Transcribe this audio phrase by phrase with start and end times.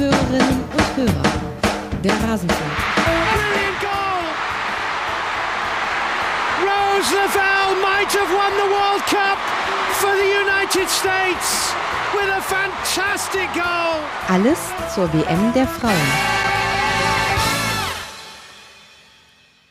[0.00, 1.22] Hörerinnen und Hörer.
[2.02, 2.72] Der Rasenfunk.
[3.04, 4.22] Brilliant goal!
[6.64, 9.36] Rose Lavelle might have won the World Cup
[9.92, 11.74] for the United States
[12.14, 14.00] with a fantastic goal.
[14.28, 15.92] Alles zur WM der Frauen.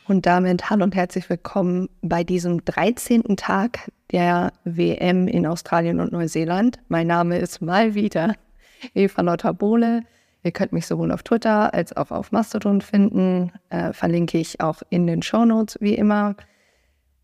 [0.08, 3.36] Und damit hallo und herzlich willkommen bei diesem 13.
[3.36, 6.78] Tag der WM in Australien und Neuseeland.
[6.88, 8.36] Mein Name ist mal wieder
[8.94, 10.04] Eva Lauter-Bohle.
[10.44, 13.52] Ihr könnt mich sowohl auf Twitter als auch auf Mastodon finden.
[13.70, 16.36] Äh, verlinke ich auch in den Show Notes wie immer.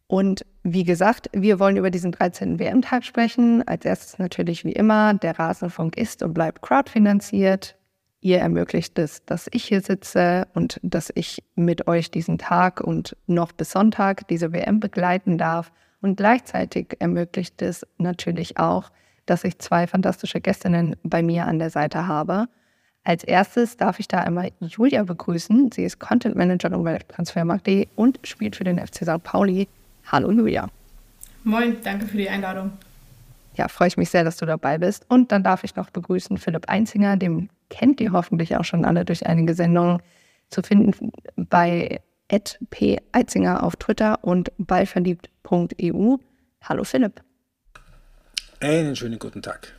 [0.07, 2.59] Und wie gesagt, wir wollen über diesen 13.
[2.59, 3.67] WM-Tag sprechen.
[3.67, 7.75] Als erstes natürlich wie immer, der Rasenfunk ist und bleibt crowdfinanziert.
[8.21, 13.15] Ihr ermöglicht es, dass ich hier sitze und dass ich mit euch diesen Tag und
[13.27, 15.71] noch bis Sonntag diese WM begleiten darf.
[16.01, 18.91] Und gleichzeitig ermöglicht es natürlich auch,
[19.25, 22.47] dass ich zwei fantastische Gästinnen bei mir an der Seite habe.
[23.05, 25.71] Als erstes darf ich da einmal Julia begrüßen.
[25.71, 29.21] Sie ist Content Managerin bei Transfermarkt.de und spielt für den FC St.
[29.21, 29.67] Pauli.
[30.07, 30.69] Hallo Julia.
[31.43, 32.71] Moin, danke für die Einladung.
[33.53, 35.05] Ja, freue ich mich sehr, dass du dabei bist.
[35.07, 39.05] Und dann darf ich noch begrüßen Philipp Einzinger, dem kennt ihr hoffentlich auch schon alle
[39.05, 40.01] durch einige Sendungen
[40.49, 42.01] zu finden bei
[42.71, 46.17] p Eitzinger auf Twitter und ballverliebt.eu.
[46.63, 47.21] Hallo Philipp.
[48.59, 49.75] Einen schönen guten Tag.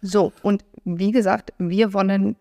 [0.00, 2.36] So, und wie gesagt, wir wollen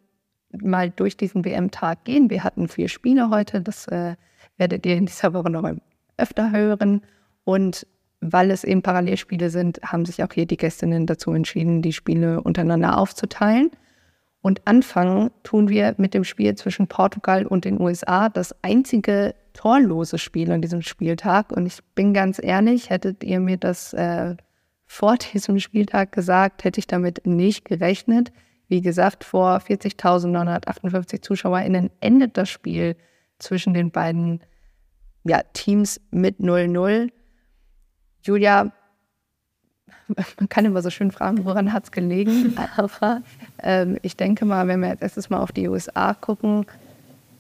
[0.62, 2.30] mal durch diesen WM-Tag gehen.
[2.30, 4.16] Wir hatten vier Spiele heute, das äh,
[4.58, 5.70] werdet ihr in dieser Woche noch
[6.18, 7.02] öfter hören.
[7.44, 7.86] Und
[8.22, 12.42] weil es eben Parallelspiele sind, haben sich auch hier die Gästinnen dazu entschieden, die Spiele
[12.42, 13.72] untereinander aufzuteilen.
[14.42, 20.18] Und anfangen tun wir mit dem Spiel zwischen Portugal und den USA, das einzige torlose
[20.18, 21.52] Spiel an diesem Spieltag.
[21.52, 24.36] Und ich bin ganz ehrlich, hättet ihr mir das äh,
[24.88, 28.32] vor diesem Spieltag gesagt, hätte ich damit nicht gerechnet.
[28.70, 32.96] Wie gesagt, vor 40.958 ZuschauerInnen endet das Spiel
[33.38, 34.42] zwischen den beiden
[35.24, 37.12] ja, Teams mit 0-0.
[38.24, 38.72] Julia,
[40.08, 42.58] man kann immer so schön fragen, woran hat es gelegen?
[42.78, 43.22] Aber
[43.62, 46.66] ähm, ich denke mal, wenn wir jetzt erstes Mal auf die USA gucken,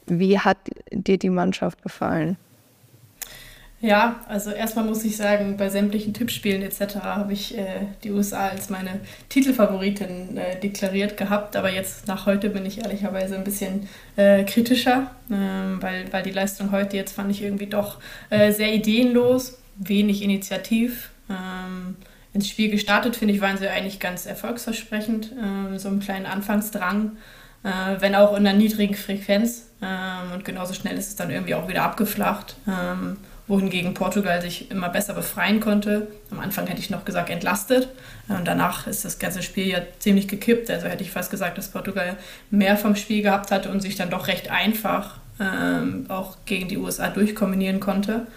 [0.05, 0.57] wie hat
[0.91, 2.37] dir die Mannschaft gefallen?
[3.79, 6.95] Ja, also erstmal muss ich sagen, bei sämtlichen Tippspielen etc.
[7.03, 12.49] habe ich äh, die USA als meine Titelfavoritin äh, deklariert gehabt, aber jetzt nach heute
[12.49, 17.29] bin ich ehrlicherweise ein bisschen äh, kritischer, ähm, weil, weil die Leistung heute jetzt fand
[17.29, 17.99] ich irgendwie doch
[18.31, 21.11] äh, sehr ideenlos, wenig initiativ.
[21.29, 21.97] Ähm,
[22.33, 27.11] ins Spiel gestartet, finde ich, waren sie eigentlich ganz erfolgsversprechend, ähm, so einen kleinen Anfangsdrang,
[27.63, 31.53] äh, wenn auch in einer niedrigen Frequenz ähm, und genauso schnell ist es dann irgendwie
[31.53, 32.55] auch wieder abgeflacht
[33.47, 36.07] wohingegen Portugal sich immer besser befreien konnte.
[36.31, 37.87] Am Anfang hätte ich noch gesagt entlastet
[38.27, 40.69] und danach ist das ganze Spiel ja ziemlich gekippt.
[40.69, 42.17] Also hätte ich fast gesagt, dass Portugal
[42.49, 46.77] mehr vom Spiel gehabt hatte und sich dann doch recht einfach ähm, auch gegen die
[46.77, 48.27] USA durchkombinieren konnte.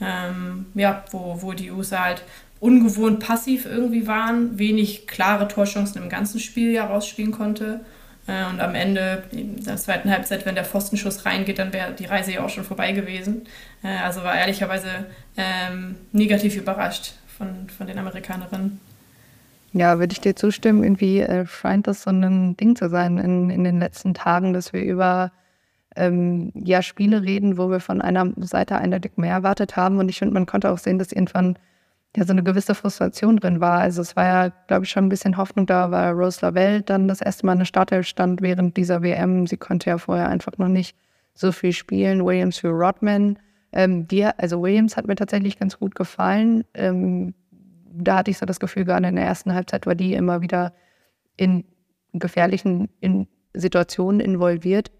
[0.00, 2.22] Ähm, ja, wo, wo die USA halt
[2.60, 7.80] ungewohnt passiv irgendwie waren, wenig klare Torchancen im ganzen Spiel ja rausspielen konnte.
[8.26, 12.06] Äh, und am Ende, in der zweiten Halbzeit, wenn der Pfostenschuss reingeht, dann wäre die
[12.06, 13.46] Reise ja auch schon vorbei gewesen.
[13.82, 14.88] Äh, also war ehrlicherweise
[15.36, 18.80] ähm, negativ überrascht von, von den Amerikanerinnen.
[19.72, 20.84] Ja, würde ich dir zustimmen.
[20.84, 24.72] Irgendwie äh, scheint das so ein Ding zu sein in, in den letzten Tagen, dass
[24.72, 25.32] wir über
[25.96, 29.98] ähm, ja, Spiele reden, wo wir von einer Seite eindeutig mehr erwartet haben.
[29.98, 31.58] Und ich finde, man konnte auch sehen, dass irgendwann
[32.16, 33.80] ja so eine gewisse Frustration drin war.
[33.80, 37.08] Also es war ja, glaube ich, schon ein bisschen Hoffnung da, weil Rose Lavelle dann
[37.08, 39.46] das erste Mal in der Startelf stand während dieser WM.
[39.46, 40.96] Sie konnte ja vorher einfach noch nicht
[41.34, 42.24] so viel spielen.
[42.24, 43.38] Williams für Rodman.
[43.72, 46.64] Ähm, die, also Williams hat mir tatsächlich ganz gut gefallen.
[46.74, 47.34] Ähm,
[47.94, 50.74] da hatte ich so das Gefühl, gerade in der ersten Halbzeit war die immer wieder
[51.36, 51.64] in
[52.12, 54.90] gefährlichen in Situationen involviert.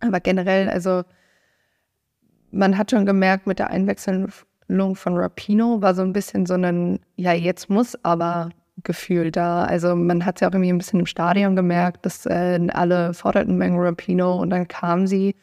[0.00, 1.04] Aber generell, also
[2.50, 4.28] man hat schon gemerkt mit der Einwechslung
[4.68, 8.50] von Rapino war so ein bisschen so ein, ja, jetzt muss aber
[8.82, 9.64] Gefühl da.
[9.64, 13.14] Also man hat es ja auch irgendwie ein bisschen im Stadion gemerkt, dass äh, alle
[13.14, 15.34] forderten Mengen Rapino und dann kam sie.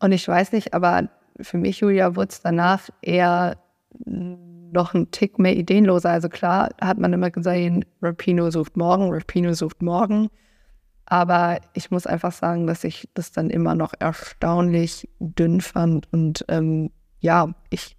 [0.00, 1.08] Und ich weiß nicht, aber
[1.40, 3.56] für mich, Julia, wurde es danach eher
[4.06, 6.10] noch ein Tick mehr ideenloser.
[6.10, 10.30] Also klar hat man immer gesehen, Rapino sucht morgen, Rapino sucht morgen.
[11.06, 16.10] Aber ich muss einfach sagen, dass ich das dann immer noch erstaunlich dünn fand.
[16.12, 16.90] Und ähm,
[17.20, 17.96] ja, ich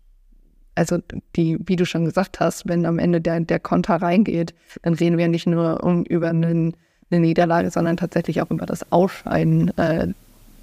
[0.75, 0.99] also
[1.35, 5.17] die, wie du schon gesagt hast, wenn am Ende der, der Konter reingeht, dann reden
[5.17, 6.75] wir nicht nur um, über einen,
[7.09, 10.07] eine Niederlage, sondern tatsächlich auch über das Ausscheiden äh,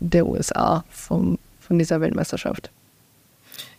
[0.00, 2.70] der USA vom, von dieser Weltmeisterschaft.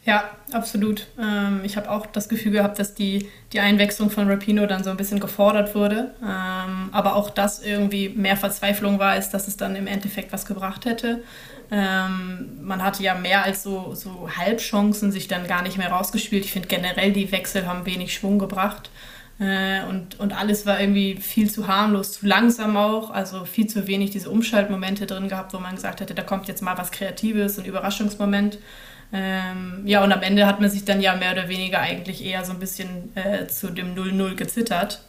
[0.05, 1.07] Ja, absolut.
[1.17, 4.89] Ähm, ich habe auch das Gefühl gehabt, dass die, die Einwechslung von Rapino dann so
[4.89, 6.13] ein bisschen gefordert wurde.
[6.21, 10.45] Ähm, aber auch das irgendwie mehr Verzweiflung war, als dass es dann im Endeffekt was
[10.45, 11.23] gebracht hätte.
[11.71, 16.45] Ähm, man hatte ja mehr als so, so Halbchancen sich dann gar nicht mehr rausgespielt.
[16.45, 18.89] Ich finde generell, die Wechsel haben wenig Schwung gebracht.
[19.39, 23.09] Äh, und, und alles war irgendwie viel zu harmlos, zu langsam auch.
[23.09, 26.61] Also viel zu wenig diese Umschaltmomente drin gehabt, wo man gesagt hätte, da kommt jetzt
[26.61, 28.59] mal was Kreatives, ein Überraschungsmoment.
[29.11, 32.43] Ähm, ja, und am Ende hat man sich dann ja mehr oder weniger eigentlich eher
[32.45, 35.01] so ein bisschen äh, zu dem 0-0 gezittert.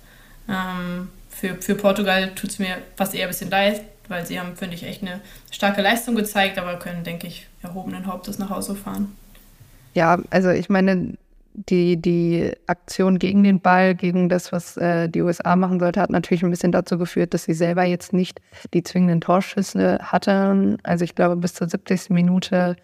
[0.49, 4.57] Ähm, für, für Portugal tut es mir fast eher ein bisschen leid, weil sie haben,
[4.57, 5.21] finde ich, echt eine
[5.51, 9.15] starke Leistung gezeigt, aber können, denke ich, erhobenen Hauptes nach Hause fahren.
[9.95, 11.17] Ja, also ich meine,
[11.55, 16.11] die, die Aktion gegen den Ball, gegen das, was äh, die USA machen sollte, hat
[16.11, 18.41] natürlich ein bisschen dazu geführt, dass sie selber jetzt nicht
[18.75, 20.79] die zwingenden Torschüsse hatten.
[20.83, 22.11] Also ich glaube, bis zur 70.
[22.11, 22.77] Minute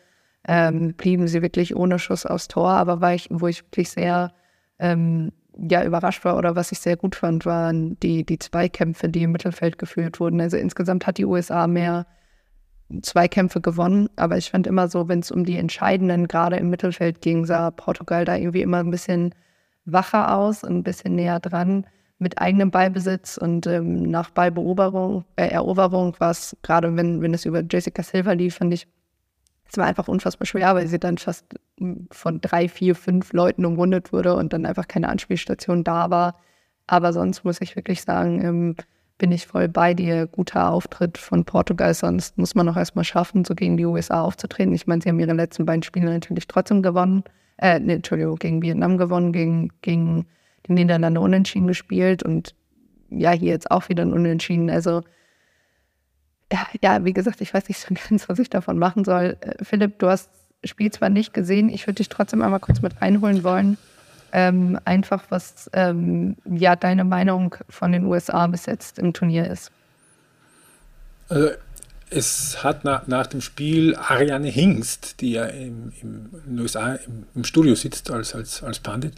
[0.46, 2.70] ähm, blieben sie wirklich ohne Schuss aufs Tor.
[2.70, 4.32] Aber war ich, wo ich wirklich sehr
[4.78, 5.32] ähm,
[5.69, 9.33] ja, überrascht war oder was ich sehr gut fand, waren die, die Zweikämpfe, die im
[9.33, 10.41] Mittelfeld geführt wurden.
[10.41, 12.07] Also insgesamt hat die USA mehr
[13.03, 17.21] Zweikämpfe gewonnen, aber ich fand immer so, wenn es um die entscheidenden gerade im Mittelfeld
[17.21, 19.35] ging, sah Portugal da irgendwie immer ein bisschen
[19.85, 21.87] wacher aus und ein bisschen näher dran
[22.19, 27.47] mit eigenem Ballbesitz und ähm, nach Ballbeoberung, äh, Eroberung war es gerade, wenn, wenn es
[27.47, 28.87] über Jessica Silva lief, fand ich
[29.70, 31.46] es war einfach unfassbar schwer, weil sie dann fast
[32.11, 36.40] von drei, vier, fünf Leuten umrundet wurde und dann einfach keine Anspielstation da war.
[36.87, 38.76] Aber sonst muss ich wirklich sagen, ähm,
[39.19, 40.26] bin ich voll bei dir.
[40.26, 44.75] Guter Auftritt von Portugal, sonst muss man auch erstmal schaffen, so gegen die USA aufzutreten.
[44.75, 47.23] Ich meine, sie haben ihre letzten beiden Spiele natürlich trotzdem gewonnen.
[47.58, 50.26] Äh, nee, Entschuldigung, gegen Vietnam gewonnen, gegen, gegen
[50.66, 52.55] die Niederlande unentschieden gespielt und
[53.11, 54.70] ja, hier jetzt auch wieder ein Unentschieden.
[54.70, 55.02] Also
[56.82, 59.37] ja, wie gesagt, ich weiß nicht so ganz, was ich davon machen soll.
[59.41, 60.31] Äh, Philipp, du hast
[60.62, 63.79] das Spiel zwar nicht gesehen, ich würde dich trotzdem einmal kurz mit reinholen wollen.
[64.32, 69.73] Ähm, einfach, was ähm, ja deine Meinung von den USA bis jetzt im Turnier ist.
[71.29, 71.50] Also,
[72.11, 76.94] es hat nach, nach dem Spiel Ariane Hingst, die ja im, im, in den USA
[76.94, 79.14] im, im, Studio sitzt als, als, als Pandit,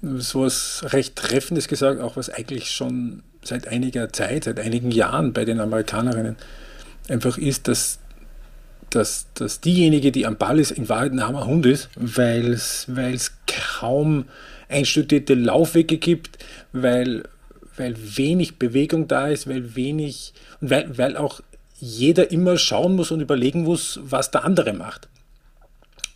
[0.00, 5.32] so was recht Treffendes gesagt, auch was eigentlich schon seit einiger Zeit, seit einigen Jahren
[5.32, 6.36] bei den Amerikanerinnen
[7.08, 7.98] einfach ist, dass,
[8.90, 13.32] dass, dass diejenige, die am Ball ist, in Wahrheit ein armer Hund ist, weil es
[13.78, 14.26] kaum
[14.68, 16.38] einstudierte Laufwege gibt,
[16.72, 17.24] weil,
[17.76, 21.40] weil wenig Bewegung da ist, weil wenig und weil, weil auch
[21.78, 25.08] jeder immer schauen muss und überlegen muss, was der andere macht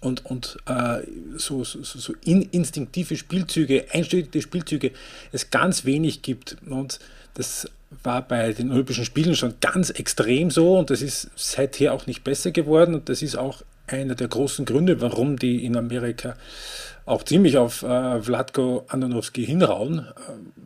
[0.00, 1.00] und, und äh,
[1.36, 4.92] so, so, so in, instinktive Spielzüge, einstudierte Spielzüge
[5.32, 6.56] es ganz wenig gibt.
[6.66, 7.00] Und
[7.38, 7.70] das
[8.02, 12.25] war bei den Olympischen Spielen schon ganz extrem so und das ist seither auch nicht
[12.25, 16.35] besser geworden und das ist auch einer der großen Gründe, warum die in Amerika
[17.06, 20.02] auch ziemlich auf äh, Vladko Andonovski hinrauen, äh,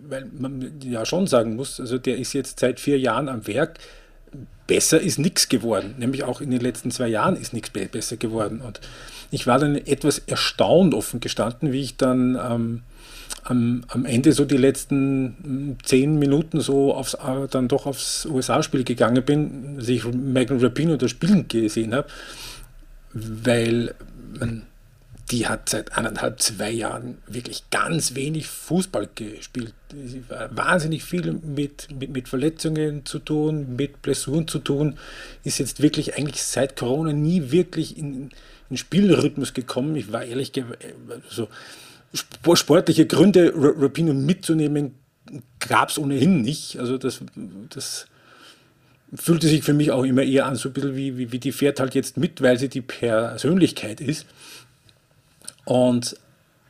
[0.08, 3.78] weil man ja schon sagen muss, also der ist jetzt seit vier Jahren am Werk,
[4.66, 8.62] besser ist nichts geworden, nämlich auch in den letzten zwei Jahren ist nichts besser geworden
[8.62, 8.80] und
[9.30, 12.82] ich war dann etwas erstaunt offen gestanden, wie ich dann ähm,
[13.44, 18.26] am, am, Ende so die letzten hm, zehn Minuten so aufs, äh, dann doch aufs
[18.26, 22.08] USA-Spiel gegangen bin, dass ich Megan Rapino das Spielen gesehen habe,
[23.12, 23.94] weil
[24.38, 24.62] man,
[25.30, 29.74] die hat seit anderthalb, zwei Jahren wirklich ganz wenig Fußball gespielt.
[29.90, 34.98] Sie war wahnsinnig viel mit, mit, mit Verletzungen zu tun, mit Blessuren zu tun,
[35.42, 38.30] ist jetzt wirklich eigentlich seit Corona nie wirklich in,
[38.68, 39.96] in Spielrhythmus gekommen.
[39.96, 40.52] Ich war ehrlich
[41.28, 41.48] so
[42.14, 44.94] sportliche Gründe, Rapino mitzunehmen,
[45.60, 46.78] gab es ohnehin nicht.
[46.78, 47.20] Also das,
[47.70, 48.06] das
[49.14, 51.52] fühlte sich für mich auch immer eher an, so ein bisschen wie, wie, wie die
[51.52, 54.26] fährt halt jetzt mit, weil sie die Persönlichkeit ist.
[55.64, 56.16] Und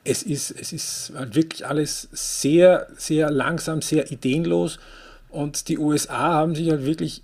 [0.05, 4.79] es ist, es ist halt wirklich alles sehr, sehr langsam, sehr ideenlos.
[5.29, 7.23] Und die USA haben sich halt wirklich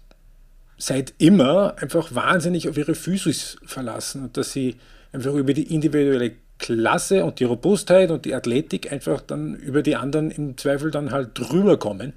[0.78, 4.76] seit immer einfach wahnsinnig auf ihre Physis verlassen und dass sie
[5.12, 9.96] einfach über die individuelle Klasse und die Robustheit und die Athletik einfach dann über die
[9.96, 12.12] anderen im Zweifel dann halt drüber kommen.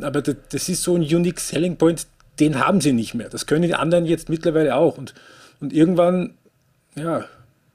[0.00, 2.06] Aber das ist so ein Unique Selling Point,
[2.40, 3.28] den haben sie nicht mehr.
[3.28, 4.98] Das können die anderen jetzt mittlerweile auch.
[4.98, 5.14] Und,
[5.60, 6.34] und irgendwann,
[6.94, 7.24] ja,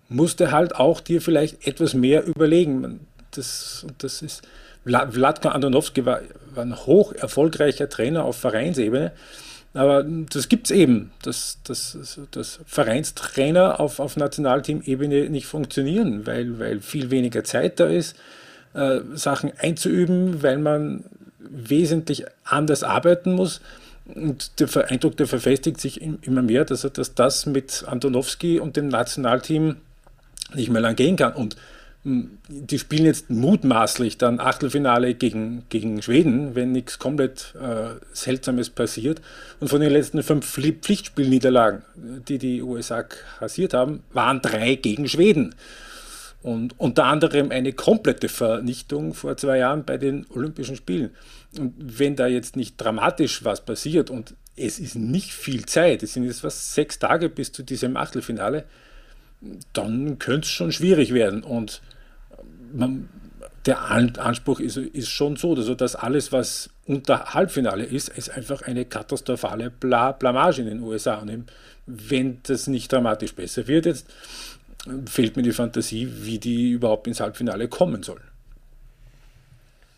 [0.10, 3.00] musste halt auch dir vielleicht etwas mehr überlegen.
[3.32, 4.42] Das, das ist,
[4.84, 6.22] Vladko Andonovski war,
[6.54, 9.12] war ein hoch erfolgreicher Trainer auf Vereinsebene.
[9.74, 16.60] Aber das gibt es eben, dass, dass, dass Vereinstrainer auf, auf Nationalteam-Ebene nicht funktionieren, weil,
[16.60, 18.18] weil viel weniger Zeit da ist,
[18.74, 21.06] äh, Sachen einzuüben, weil man
[21.40, 23.62] wesentlich anders arbeiten muss.
[24.14, 28.90] Und der Eindruck, der verfestigt sich immer mehr, dass, dass das mit Antonowski und dem
[28.90, 29.78] Nationalteam
[30.54, 31.34] nicht mehr lang gehen kann.
[31.34, 31.56] Und
[32.04, 39.22] die spielen jetzt mutmaßlich dann Achtelfinale gegen, gegen Schweden, wenn nichts komplett äh, Seltsames passiert.
[39.60, 41.84] Und von den letzten fünf Pflichtspielniederlagen,
[42.28, 45.54] die die USA kassiert haben, waren drei gegen Schweden.
[46.42, 51.12] Und unter anderem eine komplette Vernichtung vor zwei Jahren bei den Olympischen Spielen.
[51.60, 56.14] Und wenn da jetzt nicht dramatisch was passiert und es ist nicht viel Zeit, es
[56.14, 58.66] sind jetzt was sechs Tage bis zu diesem Achtelfinale,
[59.74, 61.44] dann könnte es schon schwierig werden.
[61.44, 61.82] Und
[62.74, 63.10] man,
[63.66, 68.64] der Anspruch ist, ist schon so, also dass alles, was unter Halbfinale ist, ist einfach
[68.64, 71.16] eine katastrophale Bla Blamage in den USA.
[71.16, 71.46] Und
[71.86, 74.08] wenn das nicht dramatisch besser wird, jetzt
[75.06, 78.31] fehlt mir die Fantasie, wie die überhaupt ins Halbfinale kommen sollen.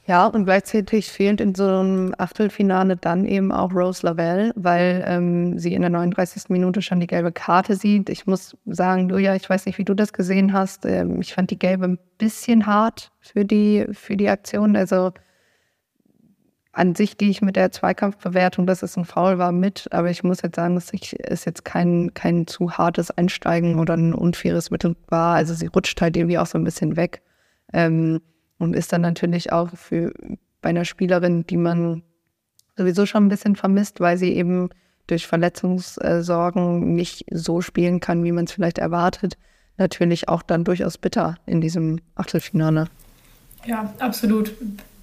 [0.05, 5.57] Ja, und gleichzeitig fehlt in so einem Achtelfinale dann eben auch Rose Lavelle, weil ähm,
[5.57, 6.49] sie in der 39.
[6.49, 8.09] Minute schon die gelbe Karte sieht.
[8.09, 10.85] Ich muss sagen, Julia, ich weiß nicht, wie du das gesehen hast.
[10.85, 14.75] Ähm, ich fand die gelbe ein bisschen hart für die, für die Aktion.
[14.75, 15.13] Also
[16.73, 19.87] an sich gehe ich mit der Zweikampfbewertung, dass es ein Foul war, mit.
[19.91, 23.93] Aber ich muss jetzt sagen, dass ich, es jetzt kein, kein zu hartes Einsteigen oder
[23.93, 25.35] ein unfaires Mittel war.
[25.35, 27.21] Also sie rutscht halt irgendwie auch so ein bisschen weg.
[27.71, 28.19] Ähm,
[28.63, 30.13] und ist dann natürlich auch für
[30.61, 32.01] bei einer Spielerin, die man
[32.75, 34.69] sowieso schon ein bisschen vermisst, weil sie eben
[35.07, 39.37] durch Verletzungssorgen nicht so spielen kann, wie man es vielleicht erwartet,
[39.77, 42.87] natürlich auch dann durchaus bitter in diesem Achtelfinale.
[43.65, 44.53] Ja, absolut.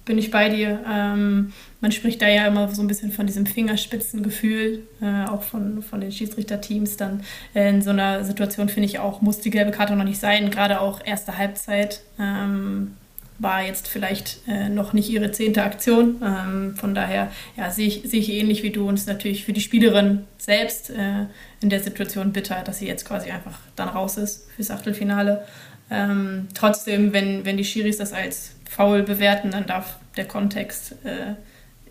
[0.03, 0.83] Bin ich bei dir.
[0.91, 5.83] Ähm, man spricht da ja immer so ein bisschen von diesem Fingerspitzengefühl, äh, auch von,
[5.83, 6.97] von den Schiedsrichterteams.
[6.97, 7.21] Dann
[7.53, 10.49] äh, in so einer Situation finde ich auch, muss die gelbe Karte noch nicht sein,
[10.49, 12.01] gerade auch erste Halbzeit.
[12.19, 12.97] Ähm,
[13.41, 16.21] war jetzt vielleicht äh, noch nicht ihre zehnte Aktion.
[16.23, 19.61] Ähm, von daher ja, sehe ich, seh ich ähnlich wie du ist natürlich für die
[19.61, 21.25] Spielerin selbst äh,
[21.61, 25.45] in der Situation bitter, dass sie jetzt quasi einfach dann raus ist fürs Achtelfinale.
[25.89, 31.33] Ähm, trotzdem, wenn, wenn die Schiris das als faul bewerten, dann darf der Kontext äh,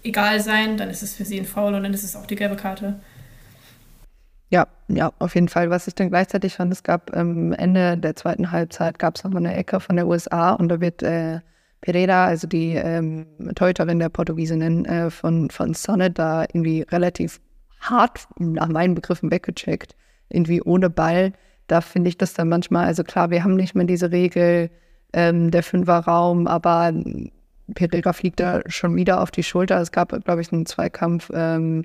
[0.03, 2.37] egal sein, dann ist es für sie ein Foul und dann ist es auch die
[2.37, 3.01] gelbe Karte.
[4.51, 5.71] Ja, ja, auf jeden Fall.
[5.71, 9.47] Was ich dann gleichzeitig fand, es gab ähm, Ende der zweiten Halbzeit gab es nochmal
[9.47, 11.41] eine Ecke von der USA und da wird äh,
[11.81, 17.41] Pereira, also die ähm, Torhüterin der Portugiesinnen äh, von, von Sonnet, da irgendwie relativ
[17.81, 19.95] hart nach meinen Begriffen weggecheckt,
[20.29, 21.33] irgendwie ohne Ball.
[21.69, 24.71] Da finde ich das dann manchmal, also klar, wir haben nicht mehr diese Regel
[25.13, 26.93] ähm, der Fünferraum, aber
[27.75, 29.81] Pereira fliegt da schon wieder auf die Schulter.
[29.81, 31.85] Es gab, glaube ich, einen Zweikampf ähm,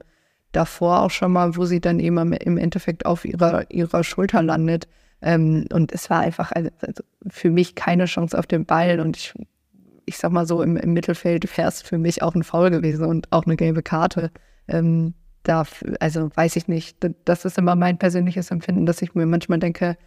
[0.55, 4.88] davor auch schon mal, wo sie dann eben im Endeffekt auf ihrer, ihrer Schulter landet.
[5.21, 6.69] Ähm, und es war einfach also,
[7.27, 9.00] für mich keine Chance auf den Ball.
[9.00, 9.33] Und ich,
[10.05, 13.05] ich sag mal so, im, im Mittelfeld wäre es für mich auch ein Foul gewesen
[13.05, 14.31] und auch eine gelbe Karte.
[14.67, 15.63] Ähm, da,
[16.00, 16.97] also weiß ich nicht.
[17.25, 19.97] Das ist immer mein persönliches Empfinden, dass ich mir manchmal denke,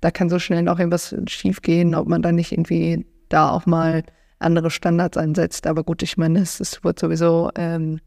[0.00, 3.66] da kann so schnell noch irgendwas schief gehen, ob man dann nicht irgendwie da auch
[3.66, 4.04] mal
[4.38, 5.66] andere Standards einsetzt.
[5.66, 8.00] Aber gut, ich meine, es, es wird sowieso ähm,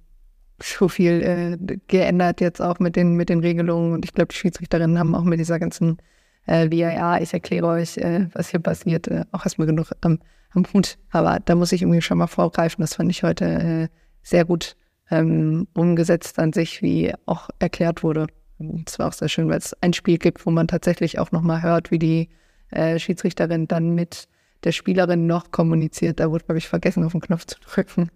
[0.64, 3.94] so viel äh, geändert jetzt auch mit den, mit den Regelungen.
[3.94, 5.98] Und ich glaube, die Schiedsrichterinnen haben auch mit dieser ganzen
[6.46, 10.20] äh, VAR, ich erkläre euch, äh, was hier passiert, äh, auch erstmal genug am,
[10.52, 10.98] am Hut.
[11.12, 12.82] Aber da muss ich irgendwie schon mal vorgreifen.
[12.82, 13.88] Das fand ich heute äh,
[14.24, 14.76] sehr gut
[15.12, 18.28] ähm, umgesetzt an sich, wie auch erklärt wurde.
[18.86, 21.62] Es war auch sehr schön, weil es ein Spiel gibt, wo man tatsächlich auch nochmal
[21.62, 22.30] hört, wie die
[22.72, 24.28] äh, Schiedsrichterin dann mit
[24.64, 26.20] der Spielerin noch kommuniziert.
[26.20, 28.10] Da wurde, glaube ich, vergessen, auf den Knopf zu drücken.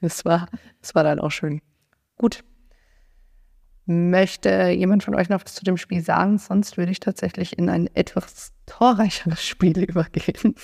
[0.00, 0.48] Das war,
[0.80, 1.60] das war dann auch schön.
[2.20, 2.44] Gut.
[3.86, 6.36] Möchte jemand von euch noch was zu dem Spiel sagen?
[6.36, 10.54] Sonst würde ich tatsächlich in ein etwas torreicheres Spiel übergehen.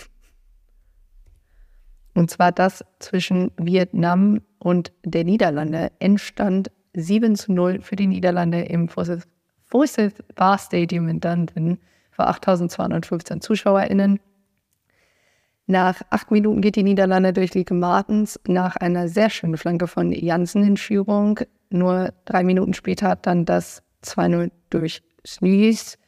[2.13, 5.93] Und zwar das zwischen Vietnam und der Niederlande.
[5.99, 9.25] Endstand 7 zu 0 für die Niederlande im Forsyth
[10.35, 11.79] Bar Stadium in Dundon
[12.11, 14.21] vor 8215 ZuschauerInnen.
[15.67, 20.13] Nach acht Minuten geht die Niederlande durch Lieke Martens nach einer sehr schönen Flanke von
[20.13, 21.41] Jansen in Führung.
[21.71, 25.99] Nur drei Minuten später hat dann das 2-0 durch Snüß.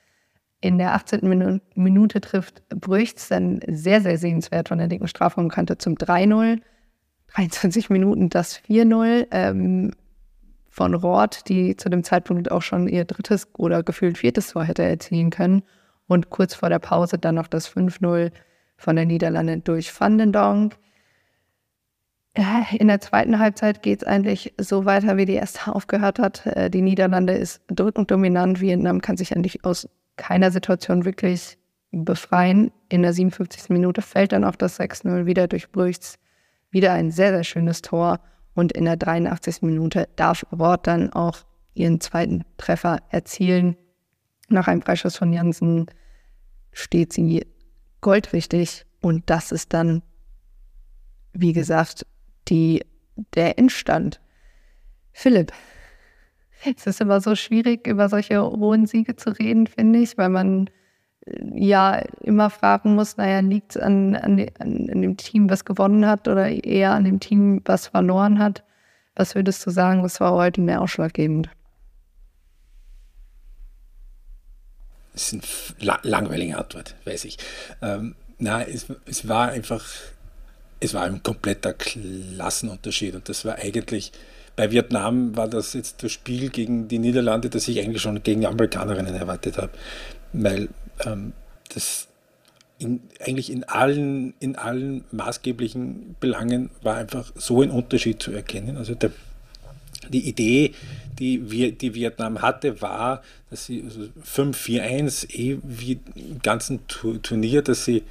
[0.61, 1.61] In der 18.
[1.75, 6.61] Minute trifft Brüchts dann sehr, sehr sehenswert von der linken Strafraumkante zum 3-0.
[7.35, 9.91] 23 Minuten das 4-0 ähm,
[10.69, 14.85] von Roth, die zu dem Zeitpunkt auch schon ihr drittes oder gefühlt viertes Tor hätte
[14.85, 15.62] erzielen können.
[16.07, 18.31] Und kurz vor der Pause dann noch das 5-0
[18.79, 20.77] von der Niederlande durch Van den Donk.
[22.79, 26.47] In der zweiten Halbzeit geht es eigentlich so weiter, wie die erste aufgehört hat.
[26.47, 28.61] Äh, die Niederlande ist drückend dominant.
[28.61, 31.59] Vietnam kann sich eigentlich aus keiner Situation wirklich
[31.91, 32.71] befreien.
[32.89, 33.71] In der 57.
[33.71, 36.19] Minute fällt dann auch das 6-0 wieder durch Brüchts.
[36.71, 38.21] Wieder ein sehr, sehr schönes Tor.
[38.55, 39.63] Und in der 83.
[39.63, 41.39] Minute darf Wort dann auch
[41.75, 43.77] ihren zweiten Treffer erzielen.
[44.49, 45.87] Nach einem Freischuss von Jansen
[46.73, 47.47] steht sie
[48.00, 48.85] goldrichtig.
[49.00, 50.02] Und das ist dann,
[51.33, 52.07] wie gesagt,
[52.49, 52.85] die,
[53.35, 54.21] der Endstand.
[55.12, 55.52] Philipp,
[56.64, 60.71] es ist immer so schwierig, über solche hohen Siege zu reden, finde ich, weil man
[61.26, 66.07] äh, ja immer fragen muss, naja, liegt es an, an, an, dem Team, was gewonnen
[66.07, 68.64] hat oder eher an dem Team, was verloren hat?
[69.14, 71.50] Was würdest du sagen, was war heute mehr ausschlaggebend?
[75.19, 77.39] Das ist eine langweilige Antwort, weiß ich.
[77.83, 79.85] Ähm, na, es, es war einfach,
[80.79, 84.13] es war ein kompletter Klassenunterschied und das war eigentlich,
[84.55, 88.47] bei Vietnam war das jetzt das Spiel gegen die Niederlande, das ich eigentlich schon gegen
[88.47, 89.73] Amerikanerinnen erwartet habe,
[90.33, 90.69] weil
[91.05, 91.33] ähm,
[91.75, 92.07] das
[92.79, 98.77] in, eigentlich in allen, in allen maßgeblichen Belangen war einfach so ein Unterschied zu erkennen.
[98.77, 99.11] Also der,
[100.09, 100.73] die Idee,
[101.19, 107.85] die, die Vietnam hatte, war, dass sie also 5-4-1, eh wie im ganzen Turnier, dass
[107.85, 108.02] sie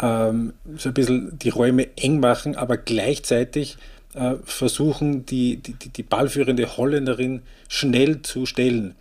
[0.00, 3.76] ähm, so ein bisschen die Räume eng machen, aber gleichzeitig
[4.14, 8.94] äh, versuchen, die, die, die ballführende Holländerin schnell zu stellen.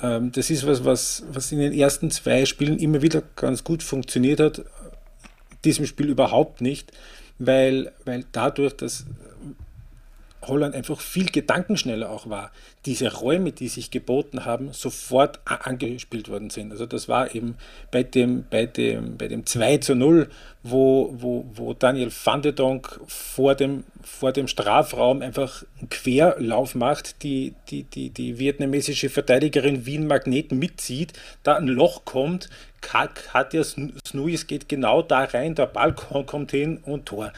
[0.00, 3.82] Ähm, das ist was, was, was in den ersten zwei Spielen immer wieder ganz gut
[3.82, 4.64] funktioniert hat,
[5.64, 6.92] diesem Spiel überhaupt nicht,
[7.38, 9.06] weil, weil dadurch, dass
[10.46, 12.50] Holland einfach viel gedankenschneller auch war.
[12.86, 16.70] Diese Räume, die sich geboten haben, sofort angespielt worden sind.
[16.70, 17.56] Also das war eben
[17.90, 20.28] bei dem, bei dem, bei dem 2 zu 0,
[20.62, 26.74] wo, wo, wo Daniel van de Donk vor dem, vor dem Strafraum einfach einen Querlauf
[26.74, 32.48] macht, die, die, die, die vietnamesische Verteidigerin wie ein Magnet mitzieht, da ein Loch kommt,
[32.80, 37.32] Katja Snuis geht genau da rein, der Ball kommt hin und Tor.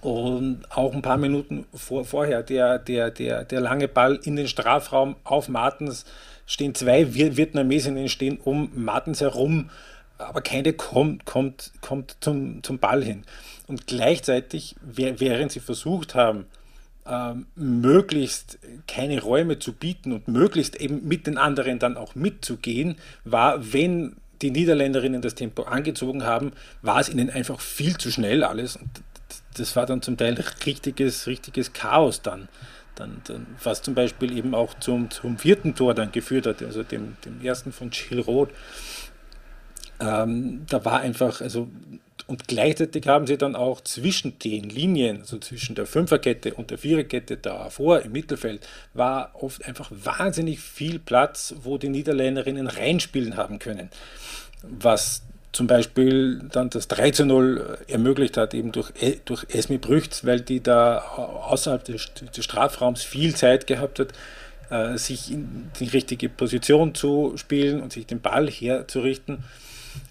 [0.00, 4.48] Und auch ein paar Minuten vor, vorher, der, der, der, der lange Ball in den
[4.48, 6.04] Strafraum auf Martens,
[6.46, 9.70] stehen zwei Vietnamesinnen stehen um Martens herum,
[10.18, 13.24] aber keine kommt, kommt, kommt zum, zum Ball hin.
[13.66, 16.46] Und gleichzeitig, während sie versucht haben,
[17.06, 22.96] ähm, möglichst keine Räume zu bieten und möglichst eben mit den anderen dann auch mitzugehen,
[23.24, 28.44] war, wenn die Niederländerinnen das Tempo angezogen haben, war es ihnen einfach viel zu schnell
[28.44, 28.76] alles.
[28.76, 28.90] Und
[29.58, 32.48] das war dann zum Teil richtiges, richtiges Chaos dann.
[32.94, 36.82] Dann, dann, was zum Beispiel eben auch zum, zum vierten Tor dann geführt hat, also
[36.82, 38.50] dem, dem ersten von Gilles Roth.
[40.00, 41.68] Ähm, da war einfach, also,
[42.26, 46.78] und gleichzeitig haben sie dann auch zwischen den Linien, also zwischen der Fünferkette und der
[46.78, 53.58] Viererkette davor im Mittelfeld, war oft einfach wahnsinnig viel Platz, wo die Niederländerinnen reinspielen haben
[53.58, 53.90] können.
[54.62, 55.22] Was
[55.56, 60.26] zum Beispiel dann das 3 zu 0 ermöglicht hat, eben durch, e, durch Esme Brüchts,
[60.26, 64.08] weil die da außerhalb des, des Strafraums viel Zeit gehabt hat,
[64.68, 69.44] äh, sich in die richtige Position zu spielen und sich den Ball herzurichten.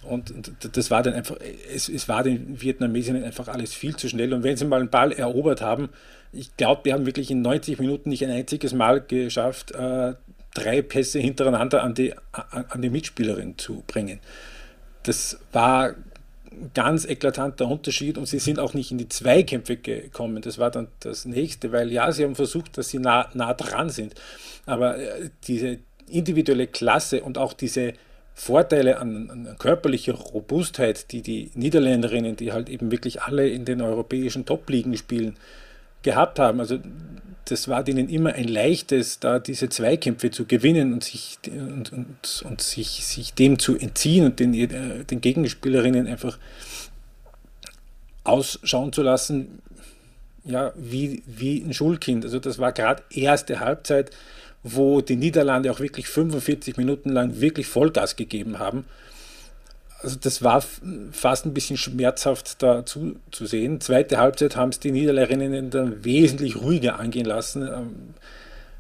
[0.02, 0.34] Und,
[0.76, 1.36] das war dann einfach,
[1.72, 4.34] es, es war den Vietnamesinnen einfach alles viel zu schnell.
[4.34, 5.90] Und wenn sie mal einen Ball erobert haben,
[6.32, 10.16] ich glaube, die haben wirklich in 90 Minuten nicht ein einziges Mal geschafft, äh,
[10.56, 14.20] drei Pässe hintereinander an die, an die Mitspielerin zu bringen.
[15.06, 15.96] Das war
[16.74, 20.42] ganz eklatanter Unterschied und sie sind auch nicht in die Zweikämpfe gekommen.
[20.42, 23.90] Das war dann das nächste, weil ja, sie haben versucht, dass sie nah, nah dran
[23.90, 24.16] sind.
[24.66, 27.94] Aber äh, diese individuelle Klasse und auch diese
[28.34, 33.82] Vorteile an, an, körperlicher Robustheit, die die Niederländerinnen, die halt eben wirklich alle in den
[33.82, 35.38] europäischen Top-Ligen spielen,
[36.04, 36.60] gehabt haben.
[36.60, 36.80] Also
[37.46, 42.44] das war denen immer ein leichtes, da diese Zweikämpfe zu gewinnen und sich, und, und,
[42.44, 46.40] und sich, sich dem zu entziehen und den, äh, den Gegenspielerinnen einfach
[48.24, 49.62] ausschauen zu lassen,
[50.44, 52.26] ja, wie, wie ein Schulkind.
[52.26, 54.10] Also das war gerade erste Halbzeit,
[54.64, 58.86] wo die Niederlande auch wirklich 45 Minuten lang wirklich Vollgas gegeben haben
[60.06, 60.64] also das war
[61.12, 63.82] fast ein bisschen schmerzhaft dazu zu sehen.
[63.82, 67.68] Zweite Halbzeit haben es die Niederländerinnen dann wesentlich ruhiger angehen lassen.
[67.68, 68.14] Ähm,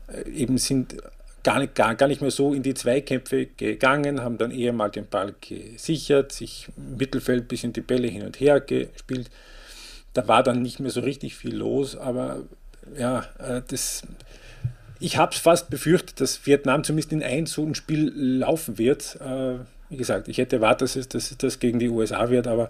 [0.07, 0.97] äh, eben sind
[1.41, 4.89] gar nicht, gar, gar nicht mehr so in die Zweikämpfe gegangen, haben dann eher mal
[4.89, 9.31] den Ball gesichert, sich im Mittelfeld ein bisschen die Bälle hin und her gespielt.
[10.13, 12.43] Da war dann nicht mehr so richtig viel los, aber
[12.95, 14.03] ja, äh, das,
[14.99, 19.17] ich habe es fast befürchtet, dass Vietnam zumindest in ein so ein Spiel laufen wird.
[19.89, 22.69] Wie gesagt, ich hätte erwartet, dass es, dass das gegen die USA wird, aber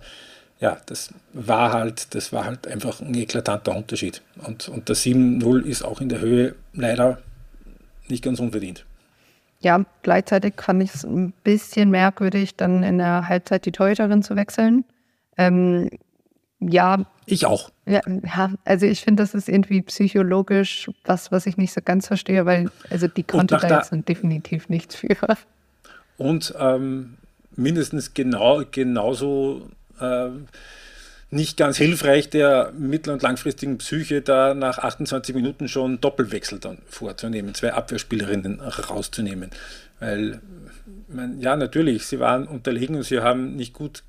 [0.59, 4.21] ja, das war halt, das war halt einfach ein eklatanter Unterschied.
[4.45, 7.19] Und, und das 7-0 ist auch in der Höhe leider
[8.07, 8.85] nicht ganz unverdient.
[9.59, 14.35] Ja, gleichzeitig fand ich es ein bisschen merkwürdig, dann in der Halbzeit die Torhüterin zu
[14.35, 14.85] wechseln.
[15.37, 15.89] Ähm,
[16.59, 17.05] ja.
[17.25, 17.71] Ich auch.
[17.85, 18.01] Ja
[18.63, 22.69] also ich finde, das ist irgendwie psychologisch was, was ich nicht so ganz verstehe, weil
[22.89, 25.15] also die konnte da jetzt definitiv nichts für.
[26.17, 27.15] Und ähm,
[27.55, 30.29] mindestens genau, genauso äh,
[31.31, 36.77] nicht ganz hilfreich, der mittel- und langfristigen Psyche da nach 28 Minuten schon Doppelwechsel dann
[36.87, 39.49] vorzunehmen, zwei Abwehrspielerinnen rauszunehmen.
[39.99, 40.39] Weil,
[41.07, 44.03] man, ja, natürlich, sie waren unterlegen und sie haben nicht gut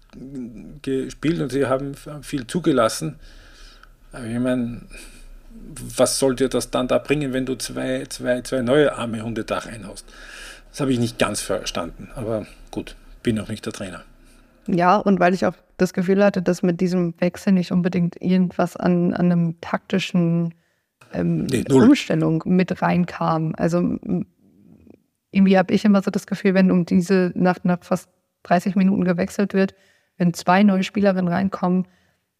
[0.82, 3.16] gespielt und sie haben viel zugelassen.
[4.12, 4.82] Aber ich meine,
[5.96, 9.44] was soll dir das dann da bringen, wenn du zwei, zwei, zwei neue arme Hunde
[9.44, 10.04] da reinhaust?
[10.76, 14.04] Das habe ich nicht ganz verstanden, aber gut, bin auch nicht der Trainer.
[14.66, 18.76] Ja, und weil ich auch das Gefühl hatte, dass mit diesem Wechsel nicht unbedingt irgendwas
[18.76, 20.52] an, an einem taktischen
[21.14, 23.54] ähm, nee, Umstellung mit reinkam.
[23.56, 23.78] Also
[25.30, 28.10] irgendwie habe ich immer so das Gefühl, wenn um diese nach, nach fast
[28.42, 29.74] 30 Minuten gewechselt wird,
[30.18, 31.88] wenn zwei neue Spielerinnen reinkommen,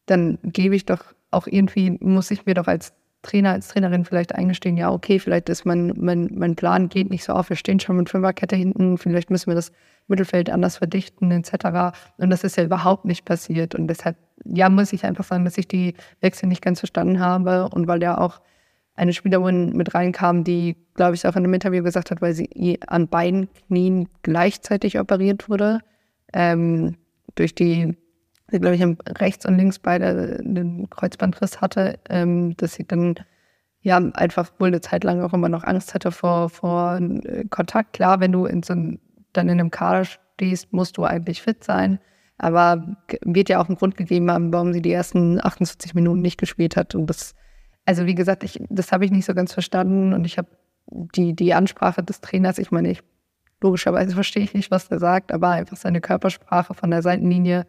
[0.04, 2.92] dann gebe ich doch auch irgendwie, muss ich mir doch als
[3.26, 7.24] Trainer, als Trainerin vielleicht eingestehen, ja, okay, vielleicht ist mein, mein, mein Plan geht nicht
[7.24, 9.72] so auf, wir stehen schon mit Fünferkette hinten, vielleicht müssen wir das
[10.08, 11.96] Mittelfeld anders verdichten, etc.
[12.18, 13.74] Und das ist ja überhaupt nicht passiert.
[13.74, 17.68] Und deshalb, ja, muss ich einfach sagen, dass ich die Wechsel nicht ganz verstanden habe
[17.68, 18.40] und weil ja auch
[18.94, 22.80] eine Spielerin mit reinkam, die, glaube ich, auch in einem Interview gesagt hat, weil sie
[22.86, 25.80] an beiden Knien gleichzeitig operiert wurde.
[26.32, 26.96] Ähm,
[27.34, 27.96] durch die
[28.50, 28.84] sie, glaube ich,
[29.20, 33.16] rechts und links beide den Kreuzbandriss hatte, ähm, dass sie dann
[33.80, 37.94] ja einfach wohl eine Zeit lang auch immer noch Angst hatte vor, vor äh, Kontakt.
[37.94, 39.00] Klar, wenn du in so ein,
[39.32, 41.98] dann in einem Kader stehst, musst du eigentlich fit sein.
[42.38, 46.38] Aber wird ja auch einen Grund gegeben haben, warum sie die ersten 48 Minuten nicht
[46.38, 46.94] gespielt hat.
[46.94, 47.34] Und das,
[47.86, 50.12] also wie gesagt, ich, das habe ich nicht so ganz verstanden.
[50.12, 50.48] Und ich habe
[50.86, 53.02] die, die Ansprache des Trainers, ich meine, ich,
[53.62, 57.66] logischerweise verstehe ich nicht, was er sagt, aber einfach seine Körpersprache von der Seitenlinie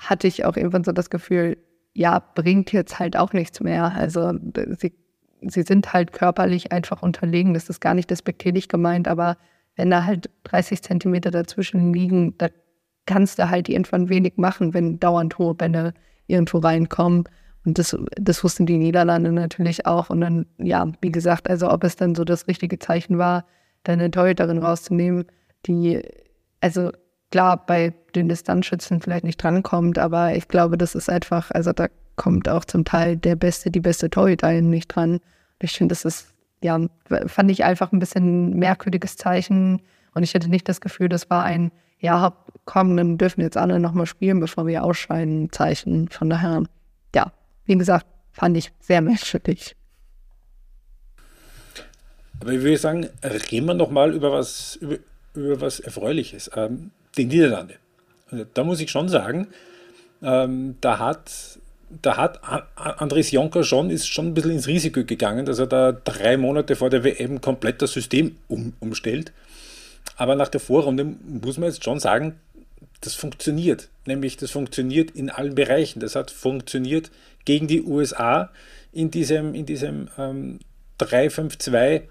[0.00, 1.58] hatte ich auch irgendwann so das Gefühl,
[1.92, 3.92] ja, bringt jetzt halt auch nichts mehr.
[3.94, 4.32] Also
[4.78, 4.94] sie,
[5.42, 7.54] sie sind halt körperlich einfach unterlegen.
[7.54, 9.36] Das ist gar nicht despektierlich gemeint, aber
[9.76, 12.48] wenn da halt 30 Zentimeter dazwischen liegen, da
[13.06, 15.94] kannst du halt irgendwann wenig machen, wenn dauernd hohe Bälle
[16.26, 17.24] irgendwo reinkommen.
[17.64, 20.10] Und das, das wussten die Niederlande natürlich auch.
[20.10, 23.44] Und dann, ja, wie gesagt, also ob es dann so das richtige Zeichen war,
[23.82, 25.26] deine Torhüterin rauszunehmen,
[25.66, 26.02] die,
[26.60, 26.90] also
[27.30, 31.88] klar bei den Distanzschützen vielleicht nicht drankommt, aber ich glaube, das ist einfach, also da
[32.16, 35.20] kommt auch zum Teil der Beste, die beste Torhüterin nicht dran.
[35.60, 36.78] Ich finde, das ist, ja,
[37.26, 39.80] fand ich einfach ein bisschen merkwürdiges Zeichen
[40.14, 43.78] und ich hätte nicht das Gefühl, das war ein, ja, komm, dann dürfen jetzt alle
[43.78, 46.08] nochmal spielen, bevor wir ausscheiden, Zeichen.
[46.08, 46.64] Von daher,
[47.14, 47.32] ja,
[47.66, 49.76] wie gesagt, fand ich sehr merkwürdig.
[52.40, 54.96] Aber ich würde sagen, reden wir nochmal über was, über,
[55.34, 56.50] über was Erfreuliches.
[56.54, 57.74] Ähm, die Niederlande.
[58.30, 59.48] Also da muss ich schon sagen,
[60.22, 61.58] ähm, da hat
[62.02, 62.40] da hat
[62.76, 66.76] Andres Jonker schon, ist schon ein bisschen ins Risiko gegangen, dass er da drei Monate
[66.76, 69.32] vor der WM komplett das System um, umstellt.
[70.16, 72.38] Aber nach der Vorrunde muss man jetzt schon sagen,
[73.00, 73.88] das funktioniert.
[74.06, 76.00] Nämlich, das funktioniert in allen Bereichen.
[76.00, 77.10] Das hat funktioniert
[77.44, 78.50] gegen die USA
[78.92, 80.60] in diesem, in diesem ähm,
[81.00, 82.02] 3-5-2.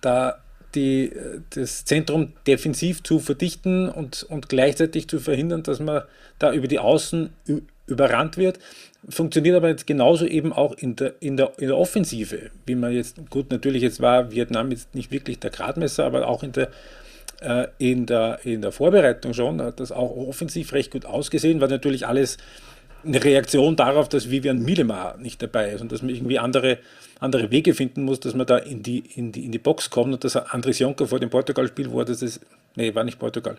[0.00, 0.42] Da
[0.74, 1.12] die,
[1.50, 6.02] das Zentrum defensiv zu verdichten und, und gleichzeitig zu verhindern, dass man
[6.38, 7.30] da über die Außen
[7.86, 8.58] überrannt wird.
[9.08, 12.92] Funktioniert aber jetzt genauso eben auch in der, in, der, in der Offensive, wie man
[12.92, 16.68] jetzt, gut, natürlich jetzt war Vietnam jetzt nicht wirklich der Gradmesser, aber auch in der,
[17.40, 21.68] äh, in der, in der Vorbereitung schon hat das auch offensiv recht gut ausgesehen, war
[21.68, 22.38] natürlich alles
[23.04, 26.78] eine Reaktion darauf, dass Vivian Miedemar nicht dabei ist und dass man irgendwie andere,
[27.20, 30.12] andere Wege finden muss, dass man da in die, in die, in die Box kommt
[30.12, 32.40] und dass Andres Jonker vor dem Portugal-Spiel, wo er das, ist,
[32.76, 33.56] nee, war nicht Portugal,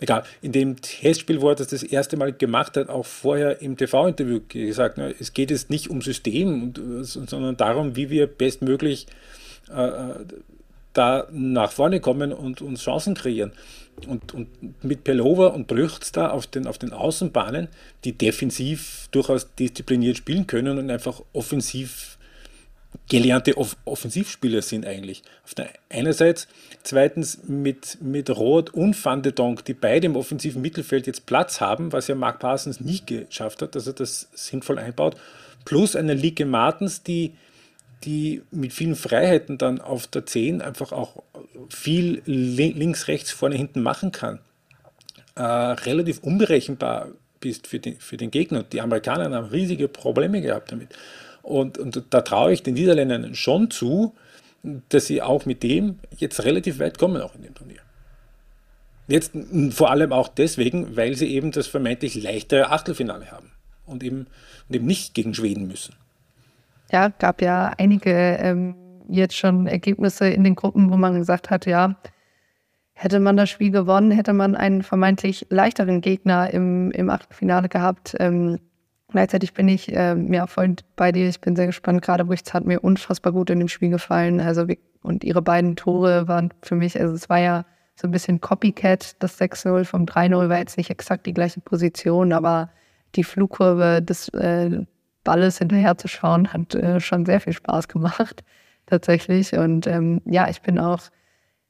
[0.00, 3.76] egal, in dem Testspiel, wo er das das erste Mal gemacht hat, auch vorher im
[3.76, 9.06] TV-Interview gesagt, ne, es geht jetzt nicht um System, und, sondern darum, wie wir bestmöglich
[9.70, 10.14] äh, äh
[10.94, 13.52] da nach vorne kommen und uns Chancen kreieren
[14.06, 14.48] und, und
[14.84, 17.68] mit Pelova und Brüchts da auf den, auf den Außenbahnen,
[18.04, 22.18] die defensiv durchaus diszipliniert spielen können und einfach offensiv
[23.08, 25.22] gelernte Off Offensivspieler sind eigentlich.
[25.44, 26.46] Auf der einerseits,
[26.82, 31.60] zweitens mit, mit Roth und Van de Donk, die beide im offensiven Mittelfeld jetzt Platz
[31.60, 35.16] haben, was ja Mark Parsons nicht geschafft hat, dass er das sinnvoll einbaut,
[35.64, 37.34] plus eine Ligue Martens, die
[38.04, 41.22] die mit vielen Freiheiten dann auf der 10 einfach auch
[41.70, 44.40] viel links, rechts, vorne, hinten machen kann,
[45.34, 47.08] äh, relativ unberechenbar
[47.40, 48.62] bist für den, für den Gegner.
[48.62, 50.88] Die Amerikaner haben riesige Probleme gehabt damit.
[51.42, 54.14] Und, und da traue ich den Niederländern schon zu,
[54.88, 57.80] dass sie auch mit dem jetzt relativ weit kommen, auch in dem Turnier.
[59.08, 59.32] Jetzt
[59.70, 63.50] vor allem auch deswegen, weil sie eben das vermeintlich leichtere Achtelfinale haben
[63.84, 64.26] und eben,
[64.68, 65.94] und eben nicht gegen Schweden müssen
[66.94, 68.76] ja, gab ja einige ähm,
[69.08, 71.96] jetzt schon Ergebnisse in den Gruppen, wo man gesagt hat, ja,
[72.92, 78.14] hätte man das Spiel gewonnen, hätte man einen vermeintlich leichteren Gegner im, im Achtelfinale gehabt.
[78.20, 78.60] Ähm,
[79.10, 81.28] gleichzeitig bin ich äh, ja voll bei dir.
[81.28, 82.02] Ich bin sehr gespannt.
[82.02, 84.40] Gerade Brichts hat mir unfassbar gut in dem Spiel gefallen.
[84.40, 84.64] Also
[85.02, 87.64] und ihre beiden Tore waren für mich, also es war ja
[87.96, 89.16] so ein bisschen Copycat.
[89.20, 92.70] Das 6-0 vom 3-0 war jetzt nicht exakt die gleiche Position, aber
[93.16, 94.86] die Flugkurve des äh,
[95.24, 98.44] Balles hinterher zu schauen, hat äh, schon sehr viel Spaß gemacht,
[98.86, 99.54] tatsächlich.
[99.54, 101.00] Und ähm, ja, ich bin auch